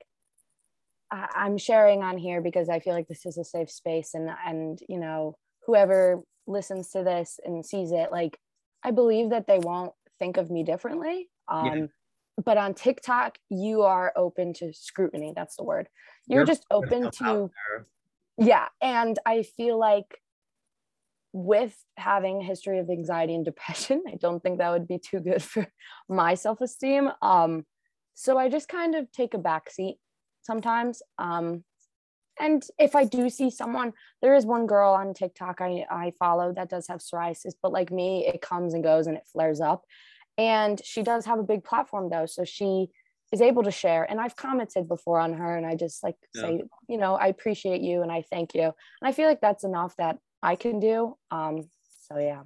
I- 1.11 1.29
i'm 1.35 1.59
sharing 1.59 2.03
on 2.03 2.19
here 2.19 2.41
because 2.41 2.69
i 2.69 2.81
feel 2.81 2.95
like 2.95 3.09
this 3.09 3.27
is 3.27 3.39
a 3.39 3.45
safe 3.45 3.71
space 3.71 4.15
and 4.15 4.31
and 4.47 4.79
you 4.89 4.99
know 4.99 5.37
whoever 5.67 6.21
listens 6.47 6.91
to 6.91 7.03
this 7.05 7.39
and 7.45 7.65
sees 7.65 7.93
it 7.93 8.11
like 8.11 8.39
I 8.83 8.91
believe 8.91 9.31
that 9.31 9.47
they 9.47 9.59
won't 9.59 9.93
think 10.19 10.37
of 10.37 10.51
me 10.51 10.65
differently. 10.65 11.29
Um, 11.49 11.67
Yeah. 11.67 11.87
But 12.43 12.57
on 12.57 12.73
TikTok, 12.73 13.37
you 13.51 13.83
are 13.83 14.13
open 14.17 14.55
to 14.55 14.73
scrutiny. 14.73 15.33
That's 15.37 15.57
the 15.57 15.65
word. 15.65 15.89
You're, 16.27 16.39
You're 16.39 16.47
just 16.47 16.65
open 16.71 17.11
to, 17.11 17.51
yeah. 18.39 18.69
And 18.81 19.19
I 19.27 19.43
feel 19.43 19.79
like 19.79 20.21
with 21.33 21.77
having 21.97 22.41
a 22.41 22.45
history 22.45 22.79
of 22.79 22.89
anxiety 22.89 23.35
and 23.35 23.45
depression, 23.45 24.03
I 24.09 24.17
don't 24.17 24.43
think 24.43 24.59
that 24.59 24.71
would 24.71 24.89
be 24.89 24.99
too 24.99 25.21
good 25.21 25.43
for 25.43 25.67
my 26.09 26.35
self 26.35 26.61
esteem. 26.61 27.11
Um, 27.21 27.67
so 28.15 28.39
I 28.39 28.49
just 28.49 28.69
kind 28.69 28.95
of 28.95 29.11
take 29.13 29.35
a 29.35 29.39
back 29.39 29.71
seat 29.71 29.97
sometimes. 30.43 31.03
Um, 31.19 31.65
and 32.41 32.63
if 32.79 32.97
I 32.97 33.05
do 33.05 33.29
see 33.31 33.51
someone, 33.51 33.93
there 34.23 34.35
is 34.35 34.47
one 34.47 34.67
girl 34.67 34.93
on 34.93 35.15
TikTok 35.15 35.61
I, 35.61 35.87
I 35.91 36.13
follow 36.19 36.53
that 36.55 36.71
does 36.71 36.89
have 36.89 37.01
psoriasis, 37.01 37.53
but 37.63 37.73
like 37.73 37.91
me, 37.91 38.27
it 38.27 38.41
comes 38.41 38.75
and 38.75 38.83
goes 38.83 39.07
and 39.07 39.17
it 39.17 39.27
flares 39.31 39.61
up. 39.61 39.85
And 40.39 40.81
she 40.85 41.03
does 41.03 41.27
have 41.27 41.39
a 41.39 41.43
big 41.45 41.65
platform 41.65 42.09
though. 42.11 42.27
So 42.27 42.45
she 42.45 42.89
is 43.31 43.41
able 43.41 43.63
to 43.65 43.71
share. 43.71 44.05
And 44.11 44.21
I've 44.21 44.37
commented 44.37 44.89
before 44.89 45.21
on 45.21 45.35
her 45.35 45.57
and 45.57 45.67
I 45.67 45.77
just 45.77 46.03
like 46.03 46.17
Yeah. 46.35 46.43
say, 46.43 46.63
you 46.89 46.99
know, 46.99 47.15
I 47.15 47.27
appreciate 47.27 47.83
you 47.83 48.03
and 48.03 48.11
I 48.11 48.23
thank 48.23 48.55
you. 48.55 48.63
And 48.63 48.73
I 49.03 49.13
feel 49.13 49.29
like 49.29 49.41
that's 49.41 49.65
enough 49.65 49.95
that 49.97 50.19
I 50.43 50.57
can 50.57 50.81
do. 50.81 51.17
Um, 51.31 51.69
so 52.09 52.19
yeah. 52.19 52.43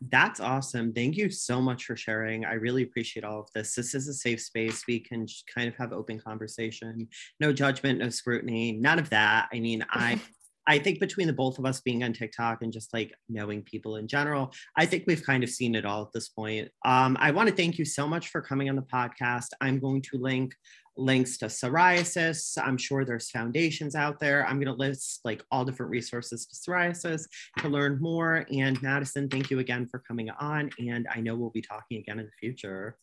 That's 0.00 0.40
awesome. 0.40 0.92
Thank 0.92 1.16
you 1.16 1.30
so 1.30 1.60
much 1.60 1.84
for 1.84 1.96
sharing. 1.96 2.44
I 2.44 2.54
really 2.54 2.82
appreciate 2.82 3.24
all 3.24 3.40
of 3.40 3.48
this. 3.54 3.74
This 3.74 3.94
is 3.94 4.06
a 4.08 4.14
safe 4.14 4.40
space. 4.40 4.84
We 4.86 5.00
can 5.00 5.26
kind 5.52 5.68
of 5.68 5.74
have 5.76 5.92
open 5.92 6.20
conversation. 6.20 7.08
No 7.40 7.52
judgment, 7.52 7.98
no 7.98 8.08
scrutiny, 8.08 8.72
none 8.72 8.98
of 8.98 9.10
that. 9.10 9.48
I 9.52 9.60
mean, 9.60 9.84
I 9.90 10.20
I 10.68 10.78
think 10.78 11.00
between 11.00 11.26
the 11.26 11.32
both 11.32 11.58
of 11.58 11.64
us 11.64 11.80
being 11.80 12.04
on 12.04 12.12
TikTok 12.12 12.60
and 12.60 12.70
just 12.70 12.92
like 12.92 13.14
knowing 13.30 13.62
people 13.62 13.96
in 13.96 14.06
general, 14.06 14.52
I 14.76 14.84
think 14.84 15.04
we've 15.06 15.24
kind 15.24 15.42
of 15.42 15.48
seen 15.48 15.74
it 15.74 15.86
all 15.86 16.02
at 16.02 16.12
this 16.12 16.28
point. 16.28 16.68
Um, 16.84 17.16
I 17.18 17.30
want 17.30 17.48
to 17.48 17.54
thank 17.54 17.78
you 17.78 17.86
so 17.86 18.06
much 18.06 18.28
for 18.28 18.42
coming 18.42 18.68
on 18.68 18.76
the 18.76 18.82
podcast. 18.82 19.46
I'm 19.62 19.78
going 19.78 20.02
to 20.02 20.18
link 20.18 20.54
links 20.98 21.38
to 21.38 21.46
psoriasis. 21.46 22.58
I'm 22.62 22.76
sure 22.76 23.04
there's 23.04 23.30
foundations 23.30 23.94
out 23.94 24.18
there. 24.18 24.46
I'm 24.46 24.56
going 24.56 24.66
to 24.66 24.72
list 24.72 25.20
like 25.24 25.42
all 25.50 25.64
different 25.64 25.90
resources 25.90 26.46
to 26.46 26.56
psoriasis 26.56 27.24
to 27.58 27.68
learn 27.68 27.98
more. 28.00 28.46
And 28.52 28.80
Madison, 28.82 29.28
thank 29.28 29.50
you 29.50 29.60
again 29.60 29.86
for 29.86 30.00
coming 30.00 30.30
on. 30.30 30.70
And 30.78 31.06
I 31.14 31.20
know 31.20 31.36
we'll 31.36 31.50
be 31.50 31.62
talking 31.62 31.98
again 31.98 32.18
in 32.18 32.26
the 32.26 32.32
future. 32.38 32.98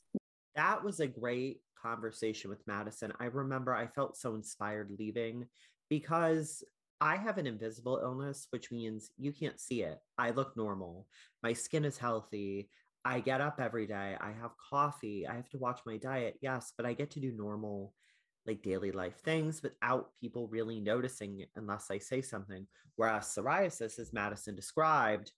That 0.56 0.84
was 0.84 1.00
a 1.00 1.08
great 1.08 1.62
conversation 1.82 2.50
with 2.50 2.66
Madison. 2.68 3.14
I 3.20 3.26
remember 3.26 3.74
I 3.74 3.88
felt 3.88 4.18
so 4.18 4.36
inspired 4.36 4.92
leaving 4.98 5.48
because 5.90 6.64
I 7.02 7.18
have 7.18 7.38
an 7.38 7.48
invisible 7.48 8.00
illness, 8.02 8.48
which 8.52 8.72
means 8.72 9.12
you 9.18 9.34
can't 9.34 9.60
see 9.60 9.84
it. 9.84 10.00
I 10.18 10.32
look 10.32 10.56
normal. 10.56 11.08
My 11.44 11.54
skin 11.54 11.86
is 11.86 11.98
healthy. 11.98 12.70
I 13.06 13.20
get 13.20 13.40
up 13.40 13.60
every 13.62 13.86
day. 13.86 14.18
I 14.20 14.32
have 14.42 14.58
coffee. 14.70 15.28
I 15.28 15.36
have 15.36 15.50
to 15.52 15.60
watch 15.60 15.82
my 15.86 15.98
diet. 15.98 16.40
Yes, 16.42 16.74
but 16.76 16.88
I 16.88 16.94
get 16.94 17.12
to 17.12 17.20
do 17.20 17.32
normal, 17.32 17.94
like 18.48 18.64
daily 18.64 18.92
life 18.92 19.20
things 19.24 19.62
without 19.62 20.10
people 20.20 20.48
really 20.48 20.80
noticing 20.80 21.40
it 21.40 21.50
unless 21.56 21.92
I 21.92 22.00
say 22.00 22.22
something. 22.22 22.66
Whereas 22.96 23.26
psoriasis, 23.26 24.00
as 24.00 24.12
Madison 24.12 24.56
described, 24.56 25.32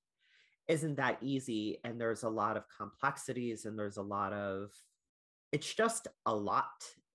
isn't 0.69 0.95
that 0.95 1.17
easy. 1.21 1.79
And 1.83 1.99
there's 1.99 2.23
a 2.23 2.29
lot 2.29 2.55
of 2.55 2.63
complexities 2.75 3.65
and 3.65 3.77
there's 3.77 3.97
a 3.97 4.01
lot 4.01 4.31
of, 4.31 4.71
it's 5.51 5.73
just 5.73 6.07
a 6.25 6.33
lot. 6.33 6.65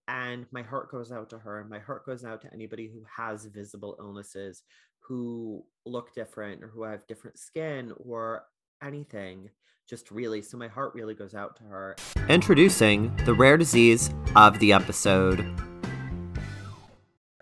And 0.08 0.46
my 0.50 0.62
heart 0.62 0.90
goes 0.90 1.12
out 1.12 1.30
to 1.30 1.38
her, 1.38 1.60
and 1.60 1.70
my 1.70 1.78
heart 1.78 2.04
goes 2.04 2.24
out 2.24 2.42
to 2.42 2.52
anybody 2.52 2.88
who 2.92 3.04
has 3.16 3.46
visible 3.46 3.96
illnesses, 4.00 4.62
who 5.00 5.64
look 5.86 6.12
different, 6.12 6.62
or 6.62 6.68
who 6.68 6.82
have 6.82 7.06
different 7.06 7.38
skin, 7.38 7.92
or 7.96 8.44
anything. 8.82 9.48
Just 9.92 10.10
really, 10.10 10.40
so 10.40 10.56
my 10.56 10.68
heart 10.68 10.94
really 10.94 11.12
goes 11.12 11.34
out 11.34 11.54
to 11.56 11.64
her. 11.64 11.96
Introducing 12.30 13.14
the 13.26 13.34
rare 13.34 13.58
disease 13.58 14.08
of 14.34 14.58
the 14.58 14.72
episode. 14.72 15.46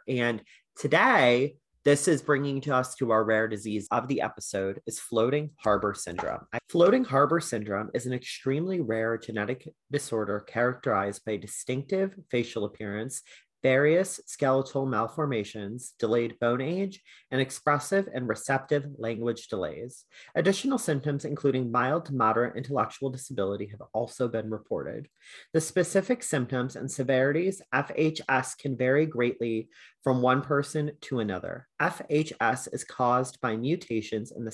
And 0.08 0.42
today, 0.76 1.54
this 1.84 2.08
is 2.08 2.22
bringing 2.22 2.60
to 2.62 2.74
us 2.74 2.96
to 2.96 3.12
our 3.12 3.22
rare 3.22 3.46
disease 3.46 3.86
of 3.92 4.08
the 4.08 4.20
episode 4.20 4.80
is 4.88 4.98
floating 4.98 5.50
harbor 5.58 5.94
syndrome. 5.94 6.40
Floating 6.68 7.04
harbor 7.04 7.38
syndrome 7.38 7.88
is 7.94 8.06
an 8.06 8.12
extremely 8.12 8.80
rare 8.80 9.16
genetic 9.16 9.68
disorder 9.92 10.40
characterized 10.40 11.24
by 11.24 11.36
distinctive 11.36 12.16
facial 12.32 12.64
appearance, 12.64 13.22
various 13.62 14.20
skeletal 14.26 14.86
malformations, 14.86 15.94
delayed 15.98 16.38
bone 16.38 16.60
age, 16.60 17.02
and 17.30 17.40
expressive 17.40 18.08
and 18.14 18.28
receptive 18.28 18.86
language 18.96 19.48
delays. 19.48 20.04
Additional 20.34 20.78
symptoms, 20.78 21.24
including 21.24 21.70
mild 21.70 22.06
to 22.06 22.14
moderate 22.14 22.56
intellectual 22.56 23.10
disability, 23.10 23.66
have 23.66 23.82
also 23.92 24.28
been 24.28 24.50
reported. 24.50 25.08
The 25.52 25.60
specific 25.60 26.22
symptoms 26.22 26.76
and 26.76 26.90
severities 26.90 27.60
FHS 27.74 28.58
can 28.58 28.76
vary 28.76 29.06
greatly 29.06 29.68
from 30.02 30.22
one 30.22 30.42
person 30.42 30.92
to 31.02 31.20
another. 31.20 31.68
FHS 31.80 32.72
is 32.72 32.84
caused 32.84 33.40
by 33.40 33.56
mutations 33.56 34.32
in 34.32 34.44
the 34.44 34.52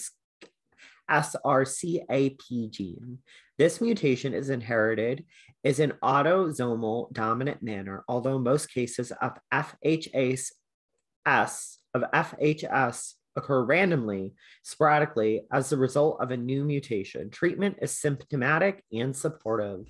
SRCAP 1.10 2.70
gene. 2.70 3.18
This 3.58 3.80
mutation 3.80 4.34
is 4.34 4.50
inherited 4.50 5.24
is 5.64 5.80
an 5.80 5.94
autosomal 6.02 7.12
dominant 7.12 7.62
manner, 7.62 8.04
although 8.08 8.38
most 8.38 8.72
cases 8.72 9.12
of 9.20 9.32
FHS 9.52 10.50
of 11.26 12.04
FHS 12.12 13.14
occur 13.36 13.64
randomly, 13.64 14.34
sporadically 14.62 15.42
as 15.52 15.68
the 15.68 15.76
result 15.76 16.18
of 16.20 16.30
a 16.30 16.36
new 16.36 16.64
mutation. 16.64 17.30
Treatment 17.30 17.76
is 17.82 17.98
symptomatic 17.98 18.82
and 18.92 19.14
supportive. 19.14 19.86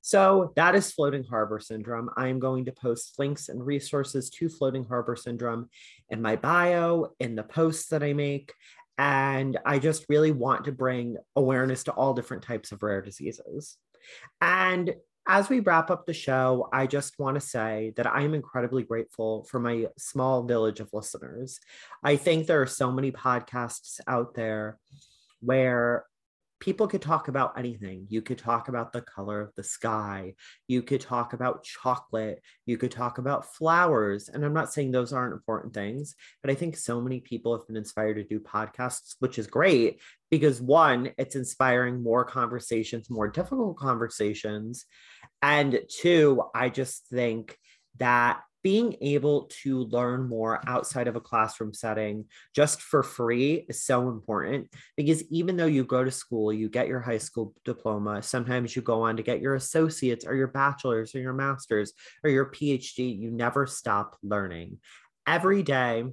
So 0.00 0.52
that 0.56 0.74
is 0.74 0.92
floating 0.92 1.24
harbor 1.24 1.60
syndrome. 1.60 2.08
I 2.16 2.28
am 2.28 2.38
going 2.38 2.64
to 2.64 2.72
post 2.72 3.18
links 3.18 3.50
and 3.50 3.64
resources 3.64 4.30
to 4.30 4.48
floating 4.48 4.84
harbor 4.86 5.16
syndrome 5.16 5.68
in 6.08 6.22
my 6.22 6.36
bio, 6.36 7.12
in 7.20 7.34
the 7.34 7.42
posts 7.42 7.88
that 7.90 8.02
I 8.02 8.14
make. 8.14 8.52
And 8.98 9.56
I 9.64 9.78
just 9.78 10.06
really 10.08 10.32
want 10.32 10.64
to 10.64 10.72
bring 10.72 11.16
awareness 11.36 11.84
to 11.84 11.92
all 11.92 12.14
different 12.14 12.42
types 12.42 12.72
of 12.72 12.82
rare 12.82 13.00
diseases. 13.00 13.76
And 14.40 14.94
as 15.28 15.48
we 15.48 15.60
wrap 15.60 15.90
up 15.90 16.06
the 16.06 16.14
show, 16.14 16.68
I 16.72 16.86
just 16.86 17.18
want 17.18 17.36
to 17.36 17.40
say 17.40 17.92
that 17.96 18.06
I 18.06 18.22
am 18.22 18.34
incredibly 18.34 18.82
grateful 18.82 19.44
for 19.44 19.60
my 19.60 19.86
small 19.98 20.42
village 20.42 20.80
of 20.80 20.88
listeners. 20.92 21.60
I 22.02 22.16
think 22.16 22.46
there 22.46 22.62
are 22.62 22.66
so 22.66 22.90
many 22.90 23.12
podcasts 23.12 24.00
out 24.08 24.34
there 24.34 24.78
where 25.40 26.06
people 26.60 26.88
could 26.88 27.02
talk 27.02 27.28
about 27.28 27.58
anything. 27.58 28.06
You 28.08 28.22
could 28.22 28.38
talk 28.38 28.68
about 28.68 28.92
the 28.92 29.02
color 29.02 29.40
of 29.40 29.54
the 29.54 29.62
sky. 29.62 30.34
You 30.66 30.82
could 30.82 31.00
talk 31.00 31.32
about 31.32 31.64
chocolate. 31.64 32.42
You 32.66 32.76
could 32.78 32.90
talk 32.90 33.18
about 33.18 33.54
flowers. 33.54 34.28
And 34.28 34.44
I'm 34.44 34.52
not 34.52 34.72
saying 34.72 34.90
those 34.90 35.12
aren't 35.12 35.34
important 35.34 35.72
things, 35.72 36.14
but 36.42 36.50
I 36.50 36.54
think 36.54 36.76
so 36.76 37.00
many 37.00 37.20
people 37.20 37.56
have 37.56 37.66
been 37.66 37.76
inspired 37.76 38.14
to 38.14 38.24
do 38.24 38.40
podcasts, 38.40 39.14
which 39.20 39.38
is 39.38 39.46
great 39.46 40.00
because 40.30 40.60
one, 40.60 41.12
it's 41.16 41.36
inspiring 41.36 42.02
more 42.02 42.24
conversations, 42.24 43.08
more 43.08 43.28
difficult 43.28 43.76
conversations. 43.76 44.84
And 45.42 45.80
two, 45.88 46.42
I 46.54 46.68
just 46.68 47.06
think 47.06 47.56
that 47.98 48.40
being 48.62 48.96
able 49.00 49.50
to 49.62 49.84
learn 49.84 50.28
more 50.28 50.60
outside 50.66 51.06
of 51.06 51.16
a 51.16 51.20
classroom 51.20 51.72
setting 51.72 52.24
just 52.54 52.82
for 52.82 53.02
free 53.02 53.64
is 53.68 53.82
so 53.82 54.08
important 54.08 54.68
because 54.96 55.22
even 55.30 55.56
though 55.56 55.66
you 55.66 55.84
go 55.84 56.02
to 56.02 56.10
school, 56.10 56.52
you 56.52 56.68
get 56.68 56.88
your 56.88 57.00
high 57.00 57.18
school 57.18 57.54
diploma, 57.64 58.22
sometimes 58.22 58.74
you 58.74 58.82
go 58.82 59.02
on 59.02 59.16
to 59.16 59.22
get 59.22 59.40
your 59.40 59.54
associates 59.54 60.26
or 60.26 60.34
your 60.34 60.48
bachelor's 60.48 61.14
or 61.14 61.20
your 61.20 61.32
master's 61.32 61.92
or 62.24 62.30
your 62.30 62.46
PhD, 62.46 63.16
you 63.16 63.30
never 63.30 63.66
stop 63.66 64.16
learning. 64.22 64.78
Every 65.26 65.62
day, 65.62 66.04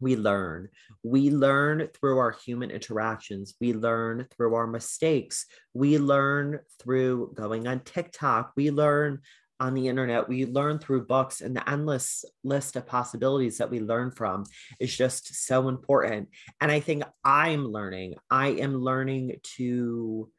we 0.00 0.16
learn. 0.16 0.68
We 1.02 1.30
learn 1.30 1.88
through 1.94 2.18
our 2.18 2.32
human 2.32 2.70
interactions. 2.70 3.54
We 3.60 3.72
learn 3.72 4.26
through 4.36 4.54
our 4.54 4.66
mistakes. 4.66 5.46
We 5.72 5.98
learn 5.98 6.60
through 6.78 7.32
going 7.34 7.66
on 7.66 7.80
TikTok. 7.80 8.52
We 8.56 8.70
learn 8.70 9.20
on 9.64 9.72
the 9.74 9.88
internet. 9.88 10.28
We 10.28 10.44
learn 10.44 10.78
through 10.78 11.06
books, 11.06 11.40
and 11.40 11.56
the 11.56 11.68
endless 11.68 12.24
list 12.42 12.76
of 12.76 12.86
possibilities 12.86 13.58
that 13.58 13.70
we 13.70 13.80
learn 13.80 14.10
from 14.10 14.44
is 14.78 14.94
just 14.94 15.46
so 15.46 15.68
important. 15.68 16.28
And 16.60 16.70
I 16.70 16.80
think 16.80 17.02
I'm 17.24 17.64
learning. 17.66 18.14
I 18.30 18.48
am 18.48 18.76
learning 18.76 19.36
to 19.56 20.30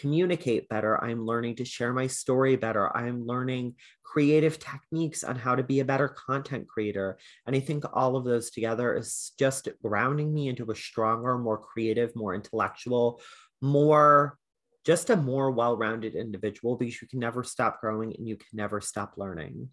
communicate 0.00 0.68
better. 0.68 1.02
I'm 1.02 1.26
learning 1.26 1.56
to 1.56 1.64
share 1.64 1.92
my 1.92 2.06
story 2.06 2.54
better. 2.54 2.96
I'm 2.96 3.26
learning 3.26 3.74
creative 4.04 4.58
techniques 4.58 5.24
on 5.24 5.34
how 5.34 5.56
to 5.56 5.64
be 5.64 5.80
a 5.80 5.84
better 5.84 6.08
content 6.08 6.68
creator. 6.68 7.18
And 7.46 7.56
I 7.56 7.60
think 7.60 7.84
all 7.92 8.16
of 8.16 8.24
those 8.24 8.50
together 8.50 8.96
is 8.96 9.32
just 9.38 9.68
grounding 9.82 10.32
me 10.32 10.48
into 10.48 10.70
a 10.70 10.76
stronger, 10.76 11.36
more 11.36 11.58
creative, 11.58 12.14
more 12.14 12.34
intellectual, 12.34 13.20
more 13.60 14.38
just 14.84 15.10
a 15.10 15.16
more 15.16 15.50
well 15.50 15.76
rounded 15.76 16.14
individual 16.14 16.76
because 16.76 17.00
you 17.00 17.08
can 17.08 17.18
never 17.18 17.42
stop 17.42 17.80
growing 17.80 18.14
and 18.16 18.28
you 18.28 18.36
can 18.36 18.48
never 18.52 18.80
stop 18.80 19.14
learning. 19.16 19.68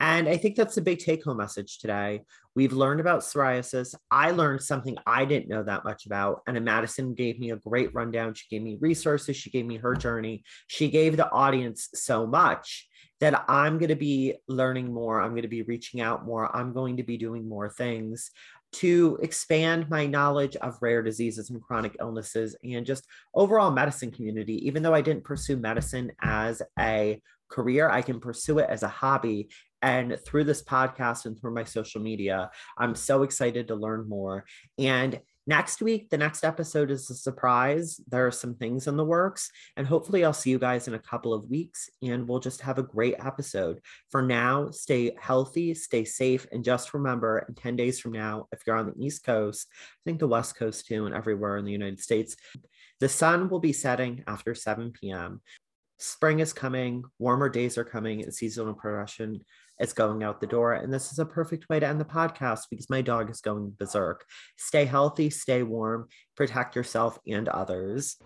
And 0.00 0.28
I 0.28 0.36
think 0.36 0.56
that's 0.56 0.74
the 0.74 0.82
big 0.82 0.98
take 0.98 1.24
home 1.24 1.38
message 1.38 1.78
today. 1.78 2.22
We've 2.54 2.72
learned 2.72 3.00
about 3.00 3.20
psoriasis. 3.20 3.94
I 4.10 4.32
learned 4.32 4.62
something 4.62 4.96
I 5.06 5.24
didn't 5.24 5.48
know 5.48 5.62
that 5.62 5.84
much 5.84 6.06
about. 6.06 6.42
And 6.46 6.56
a 6.56 6.60
Madison 6.60 7.14
gave 7.14 7.38
me 7.38 7.50
a 7.50 7.56
great 7.56 7.94
rundown. 7.94 8.34
She 8.34 8.46
gave 8.50 8.62
me 8.62 8.76
resources, 8.80 9.36
she 9.36 9.50
gave 9.50 9.66
me 9.66 9.76
her 9.76 9.94
journey. 9.94 10.42
She 10.66 10.90
gave 10.90 11.16
the 11.16 11.30
audience 11.30 11.88
so 11.94 12.26
much 12.26 12.88
that 13.20 13.44
I'm 13.48 13.78
going 13.78 13.88
to 13.88 13.96
be 13.96 14.34
learning 14.48 14.92
more. 14.92 15.20
I'm 15.20 15.30
going 15.30 15.42
to 15.42 15.48
be 15.48 15.62
reaching 15.62 16.00
out 16.00 16.26
more. 16.26 16.54
I'm 16.54 16.72
going 16.72 16.96
to 16.96 17.02
be 17.02 17.16
doing 17.16 17.48
more 17.48 17.70
things 17.70 18.30
to 18.74 19.18
expand 19.22 19.88
my 19.88 20.06
knowledge 20.06 20.56
of 20.56 20.78
rare 20.80 21.02
diseases 21.02 21.50
and 21.50 21.62
chronic 21.62 21.96
illnesses 22.00 22.56
and 22.64 22.84
just 22.84 23.06
overall 23.34 23.70
medicine 23.70 24.10
community. 24.10 24.66
Even 24.66 24.82
though 24.82 24.94
I 24.94 25.00
didn't 25.00 25.24
pursue 25.24 25.56
medicine 25.56 26.10
as 26.22 26.60
a 26.78 27.20
career, 27.48 27.88
I 27.88 28.02
can 28.02 28.18
pursue 28.18 28.58
it 28.58 28.68
as 28.68 28.82
a 28.82 28.88
hobby. 28.88 29.48
And 29.82 30.18
through 30.26 30.44
this 30.44 30.62
podcast 30.62 31.26
and 31.26 31.38
through 31.38 31.54
my 31.54 31.64
social 31.64 32.00
media, 32.00 32.50
I'm 32.76 32.94
so 32.94 33.22
excited 33.22 33.68
to 33.68 33.74
learn 33.74 34.08
more. 34.08 34.44
And 34.78 35.20
Next 35.46 35.82
week, 35.82 36.08
the 36.08 36.16
next 36.16 36.42
episode 36.42 36.90
is 36.90 37.10
a 37.10 37.14
surprise. 37.14 38.00
There 38.08 38.26
are 38.26 38.30
some 38.30 38.54
things 38.54 38.86
in 38.86 38.96
the 38.96 39.04
works, 39.04 39.50
and 39.76 39.86
hopefully, 39.86 40.24
I'll 40.24 40.32
see 40.32 40.48
you 40.48 40.58
guys 40.58 40.88
in 40.88 40.94
a 40.94 40.98
couple 40.98 41.34
of 41.34 41.50
weeks 41.50 41.90
and 42.00 42.26
we'll 42.26 42.40
just 42.40 42.62
have 42.62 42.78
a 42.78 42.82
great 42.82 43.16
episode. 43.18 43.80
For 44.10 44.22
now, 44.22 44.70
stay 44.70 45.14
healthy, 45.20 45.74
stay 45.74 46.06
safe, 46.06 46.46
and 46.50 46.64
just 46.64 46.94
remember 46.94 47.44
in 47.46 47.54
10 47.54 47.76
days 47.76 48.00
from 48.00 48.12
now, 48.12 48.48
if 48.52 48.60
you're 48.66 48.76
on 48.76 48.86
the 48.86 49.04
East 49.04 49.24
Coast, 49.24 49.68
I 49.70 50.00
think 50.06 50.18
the 50.18 50.28
West 50.28 50.56
Coast 50.56 50.86
too, 50.86 51.04
and 51.04 51.14
everywhere 51.14 51.58
in 51.58 51.66
the 51.66 51.72
United 51.72 52.00
States, 52.00 52.36
the 53.00 53.08
sun 53.08 53.50
will 53.50 53.60
be 53.60 53.74
setting 53.74 54.24
after 54.26 54.54
7 54.54 54.92
p.m. 54.92 55.42
Spring 55.98 56.40
is 56.40 56.54
coming, 56.54 57.04
warmer 57.18 57.50
days 57.50 57.76
are 57.76 57.84
coming, 57.84 58.22
and 58.22 58.32
seasonal 58.32 58.74
progression 58.74 59.44
is 59.80 59.92
going 59.92 60.22
out 60.22 60.40
the 60.40 60.46
door. 60.46 60.74
And 60.74 60.92
this 60.92 61.12
is 61.12 61.18
a 61.18 61.26
perfect 61.26 61.68
way 61.68 61.80
to 61.80 61.86
end 61.86 62.00
the 62.00 62.04
podcast 62.04 62.62
because 62.70 62.90
my 62.90 63.02
dog 63.02 63.30
is 63.30 63.40
going 63.40 63.74
berserk. 63.78 64.24
Stay 64.56 64.84
healthy, 64.84 65.30
stay 65.30 65.62
warm, 65.62 66.08
protect 66.36 66.76
yourself 66.76 67.18
and 67.26 67.48
others. 67.48 68.16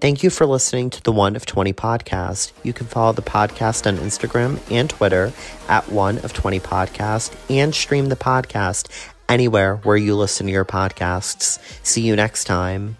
Thank 0.00 0.24
you 0.24 0.30
for 0.30 0.46
listening 0.46 0.90
to 0.90 1.02
the 1.02 1.12
One 1.12 1.36
of 1.36 1.46
20 1.46 1.72
podcast. 1.74 2.50
You 2.64 2.72
can 2.72 2.88
follow 2.88 3.12
the 3.12 3.22
podcast 3.22 3.86
on 3.86 3.98
Instagram 3.98 4.58
and 4.68 4.90
Twitter 4.90 5.32
at 5.68 5.92
One 5.92 6.18
of 6.18 6.32
20 6.32 6.58
podcast 6.58 7.32
and 7.48 7.72
stream 7.72 8.06
the 8.06 8.16
podcast 8.16 8.88
anywhere 9.28 9.76
where 9.76 9.96
you 9.96 10.16
listen 10.16 10.46
to 10.46 10.52
your 10.52 10.64
podcasts. 10.64 11.60
See 11.86 12.02
you 12.02 12.16
next 12.16 12.44
time. 12.44 12.96